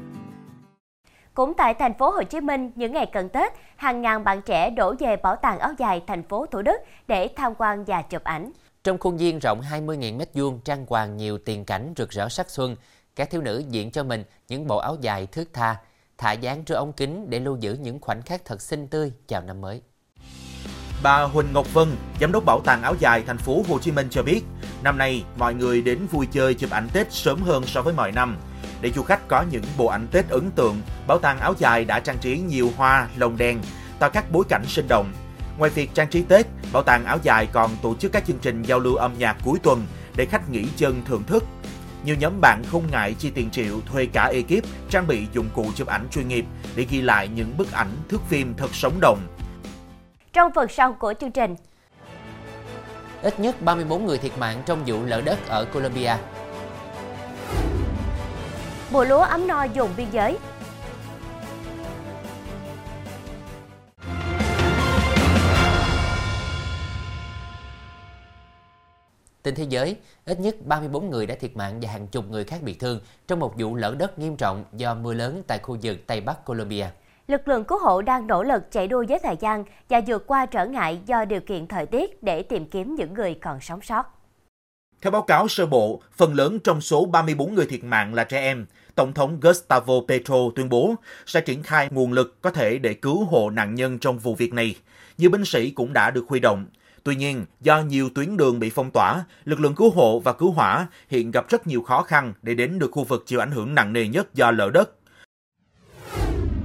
Cũng 1.34 1.54
tại 1.58 1.74
thành 1.74 1.94
phố 1.94 2.10
Hồ 2.10 2.24
Chí 2.24 2.42
Minh, 2.42 2.72
những 2.76 2.94
ngày 2.94 3.06
cận 3.06 3.30
Tết, 3.30 3.54
hàng 3.76 4.02
ngàn 4.02 4.24
bạn 4.24 4.42
trẻ 4.42 4.70
đổ 4.70 4.96
về 5.00 5.16
bảo 5.16 5.36
tàng 5.36 5.60
áo 5.60 5.72
dài 5.78 6.02
thành 6.08 6.24
phố 6.24 6.46
Thủ 6.46 6.62
Đức 6.62 6.78
để 7.08 7.30
tham 7.36 7.54
quan 7.58 7.84
và 7.84 8.02
chụp 8.02 8.24
ảnh. 8.24 8.52
Trong 8.84 8.98
khuôn 8.98 9.18
viên 9.18 9.40
rộng 9.40 9.62
20.000 9.72 10.18
m2 10.18 10.60
trang 10.66 10.86
hoàng 10.90 11.18
nhiều 11.18 11.38
tiền 11.38 11.66
cảnh 11.66 11.94
rực 11.98 12.10
rỡ 12.10 12.30
sắc 12.30 12.50
xuân, 12.50 12.76
các 13.16 13.30
thiếu 13.30 13.42
nữ 13.42 13.64
diễn 13.70 13.92
cho 13.92 14.04
mình 14.04 14.24
những 14.48 14.68
bộ 14.68 14.78
áo 14.78 14.98
dài 15.02 15.28
thước 15.28 15.54
tha, 15.54 15.76
thả 16.18 16.32
dáng 16.32 16.64
trước 16.64 16.76
ống 16.76 16.94
kính 16.94 17.30
để 17.30 17.40
lưu 17.40 17.58
giữ 17.60 17.74
những 17.74 18.00
khoảnh 18.00 18.22
khắc 18.22 18.46
thật 18.46 18.62
xinh 18.62 18.88
tươi 18.88 19.12
chào 19.28 19.42
năm 19.42 19.62
mới. 19.62 19.82
Bà 21.04 21.22
Huỳnh 21.24 21.54
Ngọc 21.54 21.74
Vân, 21.74 21.88
giám 22.22 22.32
đốc 22.32 22.46
bảo 22.46 22.62
tàng 22.66 22.82
áo 22.84 22.96
dài 23.00 23.24
thành 23.28 23.38
phố 23.38 23.64
Hồ 23.70 23.80
Chí 23.80 23.92
Minh 23.92 24.08
cho 24.10 24.24
biết, 24.24 24.42
năm 24.84 24.98
nay 24.98 25.24
mọi 25.38 25.54
người 25.54 25.82
đến 25.82 26.08
vui 26.12 26.28
chơi 26.32 26.54
chụp 26.54 26.72
ảnh 26.72 26.88
Tết 26.94 27.12
sớm 27.12 27.42
hơn 27.42 27.64
so 27.66 27.82
với 27.82 27.94
mọi 27.94 28.12
năm. 28.12 28.38
Để 28.84 28.92
du 28.92 29.04
khách 29.04 29.28
có 29.28 29.46
những 29.52 29.64
bộ 29.78 29.86
ảnh 29.86 30.08
Tết 30.12 30.30
ấn 30.30 30.52
tượng, 30.52 30.82
bảo 31.08 31.20
tàng 31.20 31.40
áo 31.40 31.54
dài 31.58 31.86
đã 31.86 32.00
trang 32.00 32.18
trí 32.18 32.38
nhiều 32.38 32.72
hoa, 32.78 33.08
lồng 33.18 33.38
đèn, 33.38 33.62
tạo 34.00 34.10
các 34.10 34.32
bối 34.32 34.44
cảnh 34.50 34.64
sinh 34.68 34.88
động. 34.88 35.14
Ngoài 35.58 35.72
việc 35.76 35.94
trang 35.94 36.10
trí 36.10 36.22
Tết, 36.22 36.46
bảo 36.74 36.84
tàng 36.84 37.06
áo 37.06 37.18
dài 37.24 37.48
còn 37.54 37.72
tổ 37.82 37.96
chức 37.96 38.12
các 38.12 38.26
chương 38.26 38.40
trình 38.42 38.64
giao 38.64 38.80
lưu 38.80 38.96
âm 38.96 39.14
nhạc 39.18 39.38
cuối 39.46 39.60
tuần 39.64 39.86
để 40.16 40.26
khách 40.26 40.50
nghỉ 40.50 40.66
chân 40.76 41.02
thưởng 41.06 41.24
thức. 41.24 41.44
Nhiều 42.06 42.16
nhóm 42.16 42.42
bạn 42.42 42.64
không 42.72 42.84
ngại 42.92 43.16
chi 43.20 43.32
tiền 43.36 43.50
triệu 43.52 43.82
thuê 43.86 44.06
cả 44.06 44.26
ekip 44.26 44.64
trang 44.90 45.08
bị 45.08 45.28
dụng 45.34 45.50
cụ 45.54 45.66
chụp 45.76 45.88
ảnh 45.88 46.08
chuyên 46.12 46.28
nghiệp 46.28 46.46
để 46.76 46.86
ghi 46.90 47.02
lại 47.02 47.28
những 47.28 47.58
bức 47.58 47.72
ảnh 47.72 47.92
thước 48.10 48.22
phim 48.30 48.54
thật 48.58 48.76
sống 48.76 48.94
động. 49.02 49.20
Trong 50.34 50.52
phần 50.56 50.68
sau 50.70 50.94
của 50.94 51.14
chương 51.20 51.32
trình, 51.32 51.56
Ít 53.22 53.40
nhất 53.40 53.62
34 53.62 54.06
người 54.06 54.18
thiệt 54.18 54.38
mạng 54.38 54.64
trong 54.66 54.84
vụ 54.86 55.06
lở 55.06 55.22
đất 55.22 55.48
ở 55.48 55.66
Colombia. 55.66 56.16
Mùa 58.94 59.04
lúa 59.04 59.22
ấm 59.22 59.48
no 59.48 59.64
dùng 59.64 59.90
biên 59.98 60.08
giới. 60.12 60.38
Tin 69.44 69.56
thế 69.56 69.64
giới, 69.70 69.98
ít 70.26 70.40
nhất 70.40 70.56
34 70.66 71.10
người 71.10 71.26
đã 71.26 71.36
thiệt 71.40 71.58
mạng 71.58 71.80
và 71.82 71.92
hàng 71.92 72.08
chục 72.08 72.26
người 72.30 72.44
khác 72.44 72.62
bị 72.62 72.74
thương 72.74 73.00
trong 73.28 73.40
một 73.40 73.54
vụ 73.58 73.76
lở 73.76 73.96
đất 74.00 74.20
nghiêm 74.20 74.36
trọng 74.36 74.66
do 74.74 74.96
mưa 74.96 75.14
lớn 75.14 75.44
tại 75.48 75.60
khu 75.60 75.78
vực 75.82 75.98
Tây 76.08 76.22
Bắc 76.22 76.46
Colombia. 76.46 76.88
Lực 77.28 77.48
lượng 77.48 77.64
cứu 77.64 77.78
hộ 77.80 78.02
đang 78.02 78.28
nỗ 78.28 78.44
lực 78.44 78.72
chạy 78.72 78.88
đua 78.88 79.06
với 79.10 79.20
thời 79.20 79.36
gian 79.40 79.64
và 79.90 80.02
vượt 80.08 80.28
qua 80.28 80.46
trở 80.46 80.66
ngại 80.66 81.02
do 81.06 81.26
điều 81.26 81.42
kiện 81.42 81.68
thời 81.68 81.86
tiết 81.86 82.24
để 82.24 82.44
tìm 82.44 82.66
kiếm 82.66 82.96
những 82.96 83.14
người 83.14 83.34
còn 83.34 83.62
sống 83.62 83.82
sót. 83.82 84.13
Theo 85.04 85.12
báo 85.12 85.22
cáo 85.22 85.48
sơ 85.48 85.66
bộ, 85.66 86.02
phần 86.18 86.34
lớn 86.34 86.60
trong 86.60 86.82
số 86.82 87.06
34 87.06 87.56
người 87.56 87.66
thiệt 87.66 87.84
mạng 87.84 88.14
là 88.14 88.24
trẻ 88.24 88.40
em. 88.40 88.66
Tổng 88.96 89.14
thống 89.14 89.40
Gustavo 89.40 89.94
Petro 90.08 90.36
tuyên 90.56 90.70
bố 90.70 90.96
sẽ 91.26 91.42
triển 91.42 91.64
khai 91.64 91.88
nguồn 91.92 92.14
lực 92.14 92.42
có 92.42 92.50
thể 92.50 92.78
để 92.78 92.94
cứu 92.94 93.26
hộ 93.26 93.50
nạn 93.50 93.76
nhân 93.76 94.00
trong 94.00 94.20
vụ 94.20 94.36
việc 94.36 94.54
này. 94.54 94.76
Nhiều 95.18 95.30
binh 95.30 95.46
sĩ 95.46 95.72
cũng 95.72 95.94
đã 95.94 96.12
được 96.12 96.26
huy 96.28 96.40
động. 96.40 96.66
Tuy 97.04 97.16
nhiên, 97.16 97.46
do 97.62 97.82
nhiều 97.82 98.10
tuyến 98.16 98.38
đường 98.38 98.60
bị 98.60 98.70
phong 98.70 98.92
tỏa, 98.92 99.24
lực 99.46 99.60
lượng 99.60 99.76
cứu 99.76 99.90
hộ 99.90 100.20
và 100.20 100.34
cứu 100.34 100.52
hỏa 100.52 100.88
hiện 101.10 101.32
gặp 101.32 101.50
rất 101.50 101.68
nhiều 101.68 101.82
khó 101.82 102.04
khăn 102.04 102.34
để 102.42 102.54
đến 102.54 102.80
được 102.80 102.92
khu 102.92 103.04
vực 103.04 103.24
chịu 103.26 103.40
ảnh 103.40 103.52
hưởng 103.52 103.76
nặng 103.76 103.94
nề 103.94 104.08
nhất 104.08 104.34
do 104.34 104.52
lở 104.52 104.70
đất. 104.70 104.90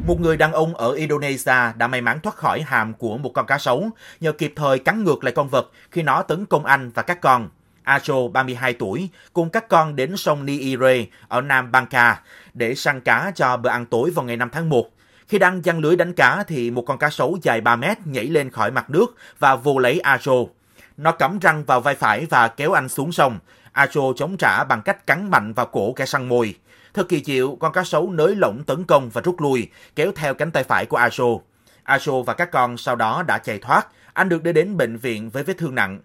Một 0.06 0.20
người 0.20 0.36
đàn 0.36 0.52
ông 0.52 0.74
ở 0.74 0.92
Indonesia 0.92 1.72
đã 1.76 1.88
may 1.88 2.00
mắn 2.00 2.20
thoát 2.22 2.36
khỏi 2.36 2.62
hàm 2.62 2.94
của 2.94 3.18
một 3.18 3.30
con 3.34 3.46
cá 3.46 3.58
sấu 3.58 3.90
nhờ 4.20 4.32
kịp 4.32 4.52
thời 4.56 4.78
cắn 4.78 5.04
ngược 5.04 5.24
lại 5.24 5.32
con 5.32 5.48
vật 5.48 5.70
khi 5.90 6.02
nó 6.02 6.22
tấn 6.22 6.46
công 6.46 6.64
anh 6.64 6.90
và 6.94 7.02
các 7.02 7.20
con. 7.20 7.48
Acho, 7.88 8.28
32 8.28 8.72
tuổi, 8.72 9.08
cùng 9.32 9.50
các 9.50 9.68
con 9.68 9.96
đến 9.96 10.16
sông 10.16 10.46
Niire 10.46 11.04
ở 11.28 11.40
Nam 11.40 11.72
Bangka 11.72 12.20
để 12.54 12.74
săn 12.74 13.00
cá 13.00 13.32
cho 13.34 13.56
bữa 13.56 13.70
ăn 13.70 13.86
tối 13.86 14.10
vào 14.10 14.24
ngày 14.24 14.36
5 14.36 14.50
tháng 14.52 14.68
1. 14.68 14.90
Khi 15.28 15.38
đang 15.38 15.64
giăng 15.64 15.78
lưới 15.78 15.96
đánh 15.96 16.12
cá 16.12 16.44
thì 16.48 16.70
một 16.70 16.82
con 16.82 16.98
cá 16.98 17.10
sấu 17.10 17.38
dài 17.42 17.60
3 17.60 17.76
mét 17.76 17.98
nhảy 18.06 18.24
lên 18.24 18.50
khỏi 18.50 18.70
mặt 18.70 18.90
nước 18.90 19.06
và 19.38 19.56
vô 19.56 19.78
lấy 19.78 20.00
Acho. 20.00 20.32
Nó 20.96 21.12
cắm 21.12 21.38
răng 21.38 21.64
vào 21.64 21.80
vai 21.80 21.94
phải 21.94 22.26
và 22.30 22.48
kéo 22.48 22.72
anh 22.72 22.88
xuống 22.88 23.12
sông. 23.12 23.38
Acho 23.72 24.00
chống 24.16 24.36
trả 24.36 24.64
bằng 24.64 24.82
cách 24.82 25.06
cắn 25.06 25.30
mạnh 25.30 25.52
vào 25.52 25.66
cổ 25.66 25.92
kẻ 25.92 26.06
săn 26.06 26.28
mồi. 26.28 26.54
Thật 26.94 27.08
kỳ 27.08 27.20
chịu, 27.20 27.56
con 27.60 27.72
cá 27.72 27.84
sấu 27.84 28.10
nới 28.10 28.34
lỏng 28.36 28.62
tấn 28.66 28.84
công 28.84 29.10
và 29.10 29.20
rút 29.24 29.40
lui, 29.40 29.70
kéo 29.96 30.12
theo 30.16 30.34
cánh 30.34 30.50
tay 30.50 30.64
phải 30.64 30.86
của 30.86 30.96
Acho. 30.96 31.24
Acho 31.82 32.22
và 32.22 32.34
các 32.34 32.50
con 32.50 32.76
sau 32.76 32.96
đó 32.96 33.22
đã 33.22 33.38
chạy 33.38 33.58
thoát. 33.58 33.86
Anh 34.12 34.28
được 34.28 34.42
đưa 34.42 34.52
đến 34.52 34.76
bệnh 34.76 34.96
viện 34.96 35.30
với 35.30 35.42
vết 35.42 35.58
thương 35.58 35.74
nặng. 35.74 36.00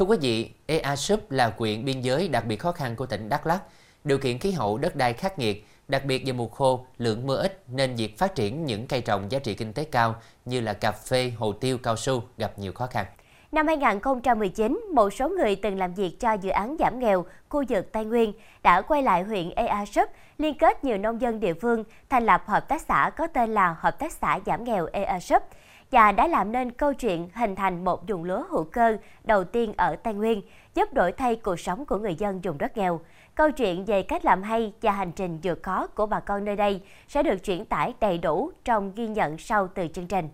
Thưa 0.00 0.06
quý 0.06 0.16
vị, 0.20 0.50
Ea 0.66 0.96
Súp 0.96 1.30
là 1.30 1.52
huyện 1.58 1.84
biên 1.84 2.00
giới 2.00 2.28
đặc 2.28 2.44
biệt 2.46 2.56
khó 2.56 2.72
khăn 2.72 2.96
của 2.96 3.06
tỉnh 3.06 3.28
Đắk 3.28 3.46
Lắk. 3.46 3.62
Điều 4.04 4.18
kiện 4.18 4.38
khí 4.38 4.50
hậu 4.50 4.78
đất 4.78 4.96
đai 4.96 5.12
khắc 5.12 5.38
nghiệt, 5.38 5.66
đặc 5.88 6.04
biệt 6.04 6.22
vào 6.26 6.34
mùa 6.34 6.48
khô, 6.48 6.86
lượng 6.98 7.26
mưa 7.26 7.36
ít 7.36 7.62
nên 7.68 7.94
việc 7.96 8.18
phát 8.18 8.34
triển 8.34 8.64
những 8.64 8.86
cây 8.86 9.00
trồng 9.00 9.32
giá 9.32 9.38
trị 9.38 9.54
kinh 9.54 9.72
tế 9.72 9.84
cao 9.84 10.14
như 10.44 10.60
là 10.60 10.72
cà 10.72 10.92
phê, 10.92 11.32
hồ 11.38 11.52
tiêu, 11.52 11.78
cao 11.78 11.96
su 11.96 12.22
gặp 12.36 12.58
nhiều 12.58 12.72
khó 12.72 12.86
khăn. 12.86 13.06
Năm 13.52 13.66
2019, 13.66 14.80
một 14.94 15.10
số 15.10 15.28
người 15.28 15.56
từng 15.56 15.78
làm 15.78 15.94
việc 15.94 16.20
cho 16.20 16.32
dự 16.32 16.50
án 16.50 16.76
giảm 16.78 16.98
nghèo 16.98 17.24
khu 17.48 17.64
vực 17.68 17.92
Tây 17.92 18.04
Nguyên 18.04 18.32
đã 18.62 18.82
quay 18.82 19.02
lại 19.02 19.22
huyện 19.22 19.50
Ea 19.50 19.84
Súp, 19.86 20.08
liên 20.38 20.58
kết 20.58 20.84
nhiều 20.84 20.98
nông 20.98 21.20
dân 21.20 21.40
địa 21.40 21.54
phương 21.54 21.84
thành 22.10 22.26
lập 22.26 22.42
hợp 22.46 22.68
tác 22.68 22.82
xã 22.82 23.10
có 23.16 23.26
tên 23.26 23.54
là 23.54 23.76
Hợp 23.78 23.98
tác 23.98 24.12
xã 24.12 24.38
giảm 24.46 24.64
nghèo 24.64 24.88
Ea 24.92 25.20
Súp 25.20 25.42
và 25.90 26.12
đã 26.12 26.26
làm 26.26 26.52
nên 26.52 26.70
câu 26.70 26.94
chuyện 26.94 27.28
hình 27.34 27.54
thành 27.54 27.84
một 27.84 28.08
vùng 28.08 28.24
lúa 28.24 28.42
hữu 28.50 28.64
cơ 28.64 28.96
đầu 29.24 29.44
tiên 29.44 29.72
ở 29.76 29.96
Tây 29.96 30.14
Nguyên, 30.14 30.42
giúp 30.74 30.92
đổi 30.92 31.12
thay 31.12 31.36
cuộc 31.36 31.60
sống 31.60 31.86
của 31.86 31.98
người 31.98 32.14
dân 32.14 32.40
vùng 32.40 32.58
đất 32.58 32.76
nghèo. 32.76 33.00
Câu 33.34 33.50
chuyện 33.50 33.84
về 33.84 34.02
cách 34.02 34.24
làm 34.24 34.42
hay 34.42 34.72
và 34.82 34.92
hành 34.92 35.12
trình 35.12 35.38
vượt 35.42 35.62
khó 35.62 35.86
của 35.86 36.06
bà 36.06 36.20
con 36.20 36.44
nơi 36.44 36.56
đây 36.56 36.80
sẽ 37.08 37.22
được 37.22 37.44
chuyển 37.44 37.64
tải 37.64 37.94
đầy 38.00 38.18
đủ 38.18 38.50
trong 38.64 38.92
ghi 38.94 39.08
nhận 39.08 39.38
sau 39.38 39.68
từ 39.74 39.86
chương 39.94 40.06
trình. 40.06 40.28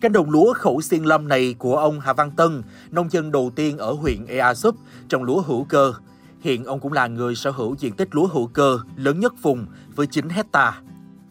Cánh 0.00 0.12
đồng 0.12 0.30
lúa 0.30 0.52
khẩu 0.52 0.80
xiên 0.80 1.02
lâm 1.02 1.28
này 1.28 1.54
của 1.58 1.76
ông 1.76 2.00
Hà 2.00 2.12
Văn 2.12 2.30
Tân, 2.30 2.62
nông 2.90 3.10
dân 3.10 3.32
đầu 3.32 3.50
tiên 3.56 3.78
ở 3.78 3.92
huyện 3.92 4.26
Ea 4.26 4.54
Súp 4.54 4.74
trồng 5.08 5.22
lúa 5.22 5.42
hữu 5.42 5.64
cơ. 5.64 5.92
Hiện 6.40 6.64
ông 6.64 6.80
cũng 6.80 6.92
là 6.92 7.06
người 7.06 7.34
sở 7.34 7.50
hữu 7.50 7.74
diện 7.78 7.92
tích 7.96 8.08
lúa 8.12 8.26
hữu 8.26 8.46
cơ 8.46 8.78
lớn 8.96 9.20
nhất 9.20 9.32
vùng 9.42 9.66
với 9.94 10.06
9 10.06 10.28
hecta. 10.28 10.80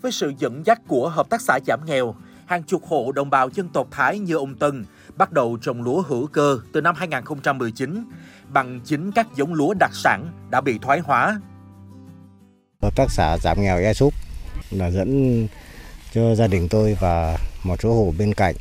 Với 0.01 0.11
sự 0.11 0.33
dẫn 0.37 0.65
dắt 0.65 0.81
của 0.87 1.09
Hợp 1.09 1.29
tác 1.29 1.41
xã 1.41 1.59
giảm 1.67 1.79
nghèo, 1.85 2.15
hàng 2.51 2.63
chục 2.63 2.81
hộ 2.87 3.11
đồng 3.11 3.29
bào 3.29 3.49
dân 3.49 3.69
tộc 3.69 3.87
Thái 3.91 4.19
như 4.19 4.35
ông 4.35 4.55
Tân 4.55 4.85
bắt 5.17 5.31
đầu 5.31 5.57
trồng 5.61 5.83
lúa 5.83 6.01
hữu 6.01 6.27
cơ 6.27 6.59
từ 6.73 6.81
năm 6.81 6.95
2019 6.97 8.03
bằng 8.47 8.79
chính 8.85 9.11
các 9.11 9.27
giống 9.35 9.53
lúa 9.53 9.73
đặc 9.79 9.91
sản 9.93 10.31
đã 10.49 10.61
bị 10.61 10.79
thoái 10.81 10.99
hóa. 10.99 11.41
Hợp 12.81 12.95
tác 12.95 13.11
xã 13.11 13.37
giảm 13.37 13.61
nghèo 13.61 13.77
E 13.77 13.93
Súp 13.93 14.13
là 14.71 14.91
dẫn 14.91 15.47
cho 16.13 16.35
gia 16.35 16.47
đình 16.47 16.67
tôi 16.69 16.97
và 16.99 17.37
một 17.63 17.75
số 17.81 17.93
hộ 17.93 18.13
bên 18.17 18.33
cạnh 18.33 18.55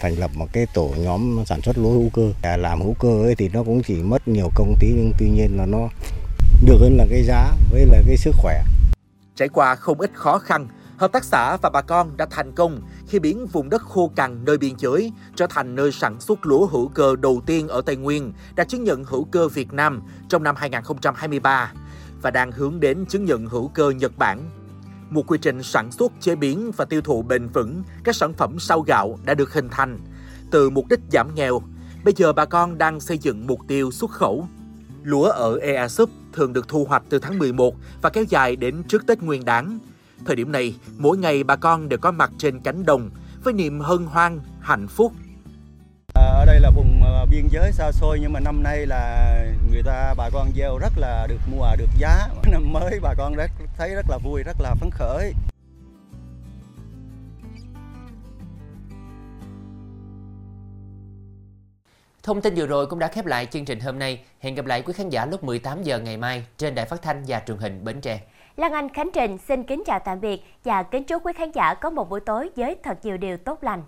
thành 0.00 0.18
lập 0.18 0.30
một 0.34 0.46
cái 0.52 0.66
tổ 0.74 0.90
nhóm 0.98 1.44
sản 1.46 1.62
xuất 1.62 1.78
lúa 1.78 1.90
hữu 1.90 2.10
cơ. 2.12 2.56
Làm 2.56 2.82
hữu 2.82 2.94
cơ 2.94 3.22
ấy 3.22 3.34
thì 3.34 3.48
nó 3.48 3.62
cũng 3.62 3.82
chỉ 3.82 3.94
mất 3.94 4.28
nhiều 4.28 4.50
công 4.54 4.74
tí 4.80 4.88
nhưng 4.96 5.12
tuy 5.18 5.30
nhiên 5.30 5.56
là 5.56 5.66
nó 5.66 5.88
được 6.66 6.76
hơn 6.80 6.96
là 6.96 7.06
cái 7.10 7.22
giá 7.22 7.52
với 7.72 7.86
là 7.86 8.02
cái 8.06 8.16
sức 8.16 8.34
khỏe. 8.38 8.62
Trải 9.36 9.48
qua 9.48 9.74
không 9.74 10.00
ít 10.00 10.10
khó 10.14 10.38
khăn, 10.38 10.68
hợp 10.96 11.12
tác 11.12 11.24
xã 11.24 11.56
và 11.62 11.70
bà 11.70 11.82
con 11.82 12.16
đã 12.16 12.26
thành 12.30 12.52
công 12.52 12.80
khi 13.10 13.18
biến 13.18 13.46
vùng 13.46 13.70
đất 13.70 13.82
khô 13.82 14.10
cằn 14.16 14.44
nơi 14.44 14.58
biên 14.58 14.72
giới 14.78 15.12
trở 15.36 15.46
thành 15.50 15.74
nơi 15.74 15.92
sản 15.92 16.20
xuất 16.20 16.46
lúa 16.46 16.66
hữu 16.66 16.88
cơ 16.88 17.16
đầu 17.16 17.42
tiên 17.46 17.68
ở 17.68 17.80
Tây 17.80 17.96
Nguyên, 17.96 18.32
đạt 18.56 18.68
chứng 18.68 18.84
nhận 18.84 19.04
hữu 19.04 19.24
cơ 19.24 19.48
Việt 19.48 19.72
Nam 19.72 20.02
trong 20.28 20.42
năm 20.42 20.54
2023 20.58 21.72
và 22.22 22.30
đang 22.30 22.52
hướng 22.52 22.80
đến 22.80 23.06
chứng 23.06 23.24
nhận 23.24 23.46
hữu 23.46 23.68
cơ 23.68 23.90
Nhật 23.90 24.18
Bản. 24.18 24.50
Một 25.10 25.22
quy 25.26 25.38
trình 25.42 25.62
sản 25.62 25.92
xuất, 25.92 26.12
chế 26.20 26.34
biến 26.34 26.70
và 26.76 26.84
tiêu 26.84 27.00
thụ 27.00 27.22
bền 27.22 27.48
vững 27.48 27.82
các 28.04 28.16
sản 28.16 28.32
phẩm 28.32 28.58
sau 28.58 28.80
gạo 28.80 29.18
đã 29.24 29.34
được 29.34 29.52
hình 29.54 29.68
thành. 29.70 29.98
Từ 30.50 30.70
mục 30.70 30.84
đích 30.90 31.00
giảm 31.12 31.34
nghèo, 31.34 31.62
bây 32.04 32.14
giờ 32.16 32.32
bà 32.32 32.44
con 32.44 32.78
đang 32.78 33.00
xây 33.00 33.18
dựng 33.18 33.46
mục 33.46 33.60
tiêu 33.68 33.90
xuất 33.90 34.10
khẩu. 34.10 34.48
Lúa 35.02 35.24
ở 35.24 35.58
Ea 35.58 35.88
Súp 35.88 36.10
thường 36.32 36.52
được 36.52 36.68
thu 36.68 36.84
hoạch 36.84 37.02
từ 37.08 37.18
tháng 37.18 37.38
11 37.38 37.74
và 38.02 38.10
kéo 38.10 38.24
dài 38.24 38.56
đến 38.56 38.82
trước 38.88 39.06
Tết 39.06 39.22
Nguyên 39.22 39.44
đán. 39.44 39.78
Thời 40.26 40.36
điểm 40.36 40.52
này, 40.52 40.74
mỗi 40.98 41.18
ngày 41.18 41.44
bà 41.44 41.56
con 41.56 41.88
đều 41.88 41.98
có 41.98 42.10
mặt 42.10 42.30
trên 42.38 42.60
cánh 42.60 42.86
đồng 42.86 43.10
với 43.44 43.52
niềm 43.52 43.80
hân 43.80 44.06
hoan, 44.06 44.40
hạnh 44.60 44.88
phúc. 44.88 45.12
À, 46.14 46.22
ở 46.22 46.44
đây 46.44 46.60
là 46.60 46.70
vùng 46.70 47.02
à, 47.04 47.24
biên 47.30 47.48
giới 47.50 47.72
xa 47.72 47.92
xôi 47.92 48.18
nhưng 48.20 48.32
mà 48.32 48.40
năm 48.40 48.62
nay 48.62 48.86
là 48.86 49.34
người 49.70 49.82
ta 49.82 50.14
bà 50.16 50.30
con 50.32 50.48
gieo 50.56 50.78
rất 50.78 50.92
là 50.96 51.26
được 51.26 51.40
mùa 51.50 51.76
được 51.78 51.88
giá. 51.98 52.28
Năm 52.50 52.72
mới 52.72 53.00
bà 53.02 53.14
con 53.14 53.34
rất 53.34 53.50
thấy 53.76 53.94
rất 53.94 54.06
là 54.08 54.18
vui, 54.18 54.42
rất 54.42 54.56
là 54.60 54.74
phấn 54.74 54.90
khởi. 54.90 55.32
Thông 62.22 62.40
tin 62.40 62.54
vừa 62.54 62.66
rồi 62.66 62.86
cũng 62.86 62.98
đã 62.98 63.08
khép 63.08 63.26
lại 63.26 63.46
chương 63.46 63.64
trình 63.64 63.80
hôm 63.80 63.98
nay. 63.98 64.20
Hẹn 64.40 64.54
gặp 64.54 64.66
lại 64.66 64.82
quý 64.82 64.92
khán 64.92 65.08
giả 65.08 65.26
lúc 65.26 65.44
18 65.44 65.82
giờ 65.82 65.98
ngày 65.98 66.16
mai 66.16 66.44
trên 66.58 66.74
đài 66.74 66.86
phát 66.86 67.02
thanh 67.02 67.24
và 67.26 67.42
truyền 67.46 67.58
hình 67.58 67.84
Bến 67.84 68.00
Tre. 68.00 68.20
Lan 68.56 68.72
Anh, 68.72 68.88
Khánh 68.88 69.10
Trình 69.12 69.38
xin 69.38 69.64
kính 69.64 69.82
chào 69.86 69.98
tạm 69.98 70.20
biệt 70.20 70.42
và 70.64 70.82
kính 70.82 71.04
chúc 71.04 71.26
quý 71.26 71.32
khán 71.32 71.50
giả 71.50 71.74
có 71.74 71.90
một 71.90 72.10
buổi 72.10 72.20
tối 72.20 72.50
với 72.56 72.76
thật 72.82 72.98
nhiều 73.02 73.16
điều 73.16 73.36
tốt 73.36 73.64
lành. 73.64 73.82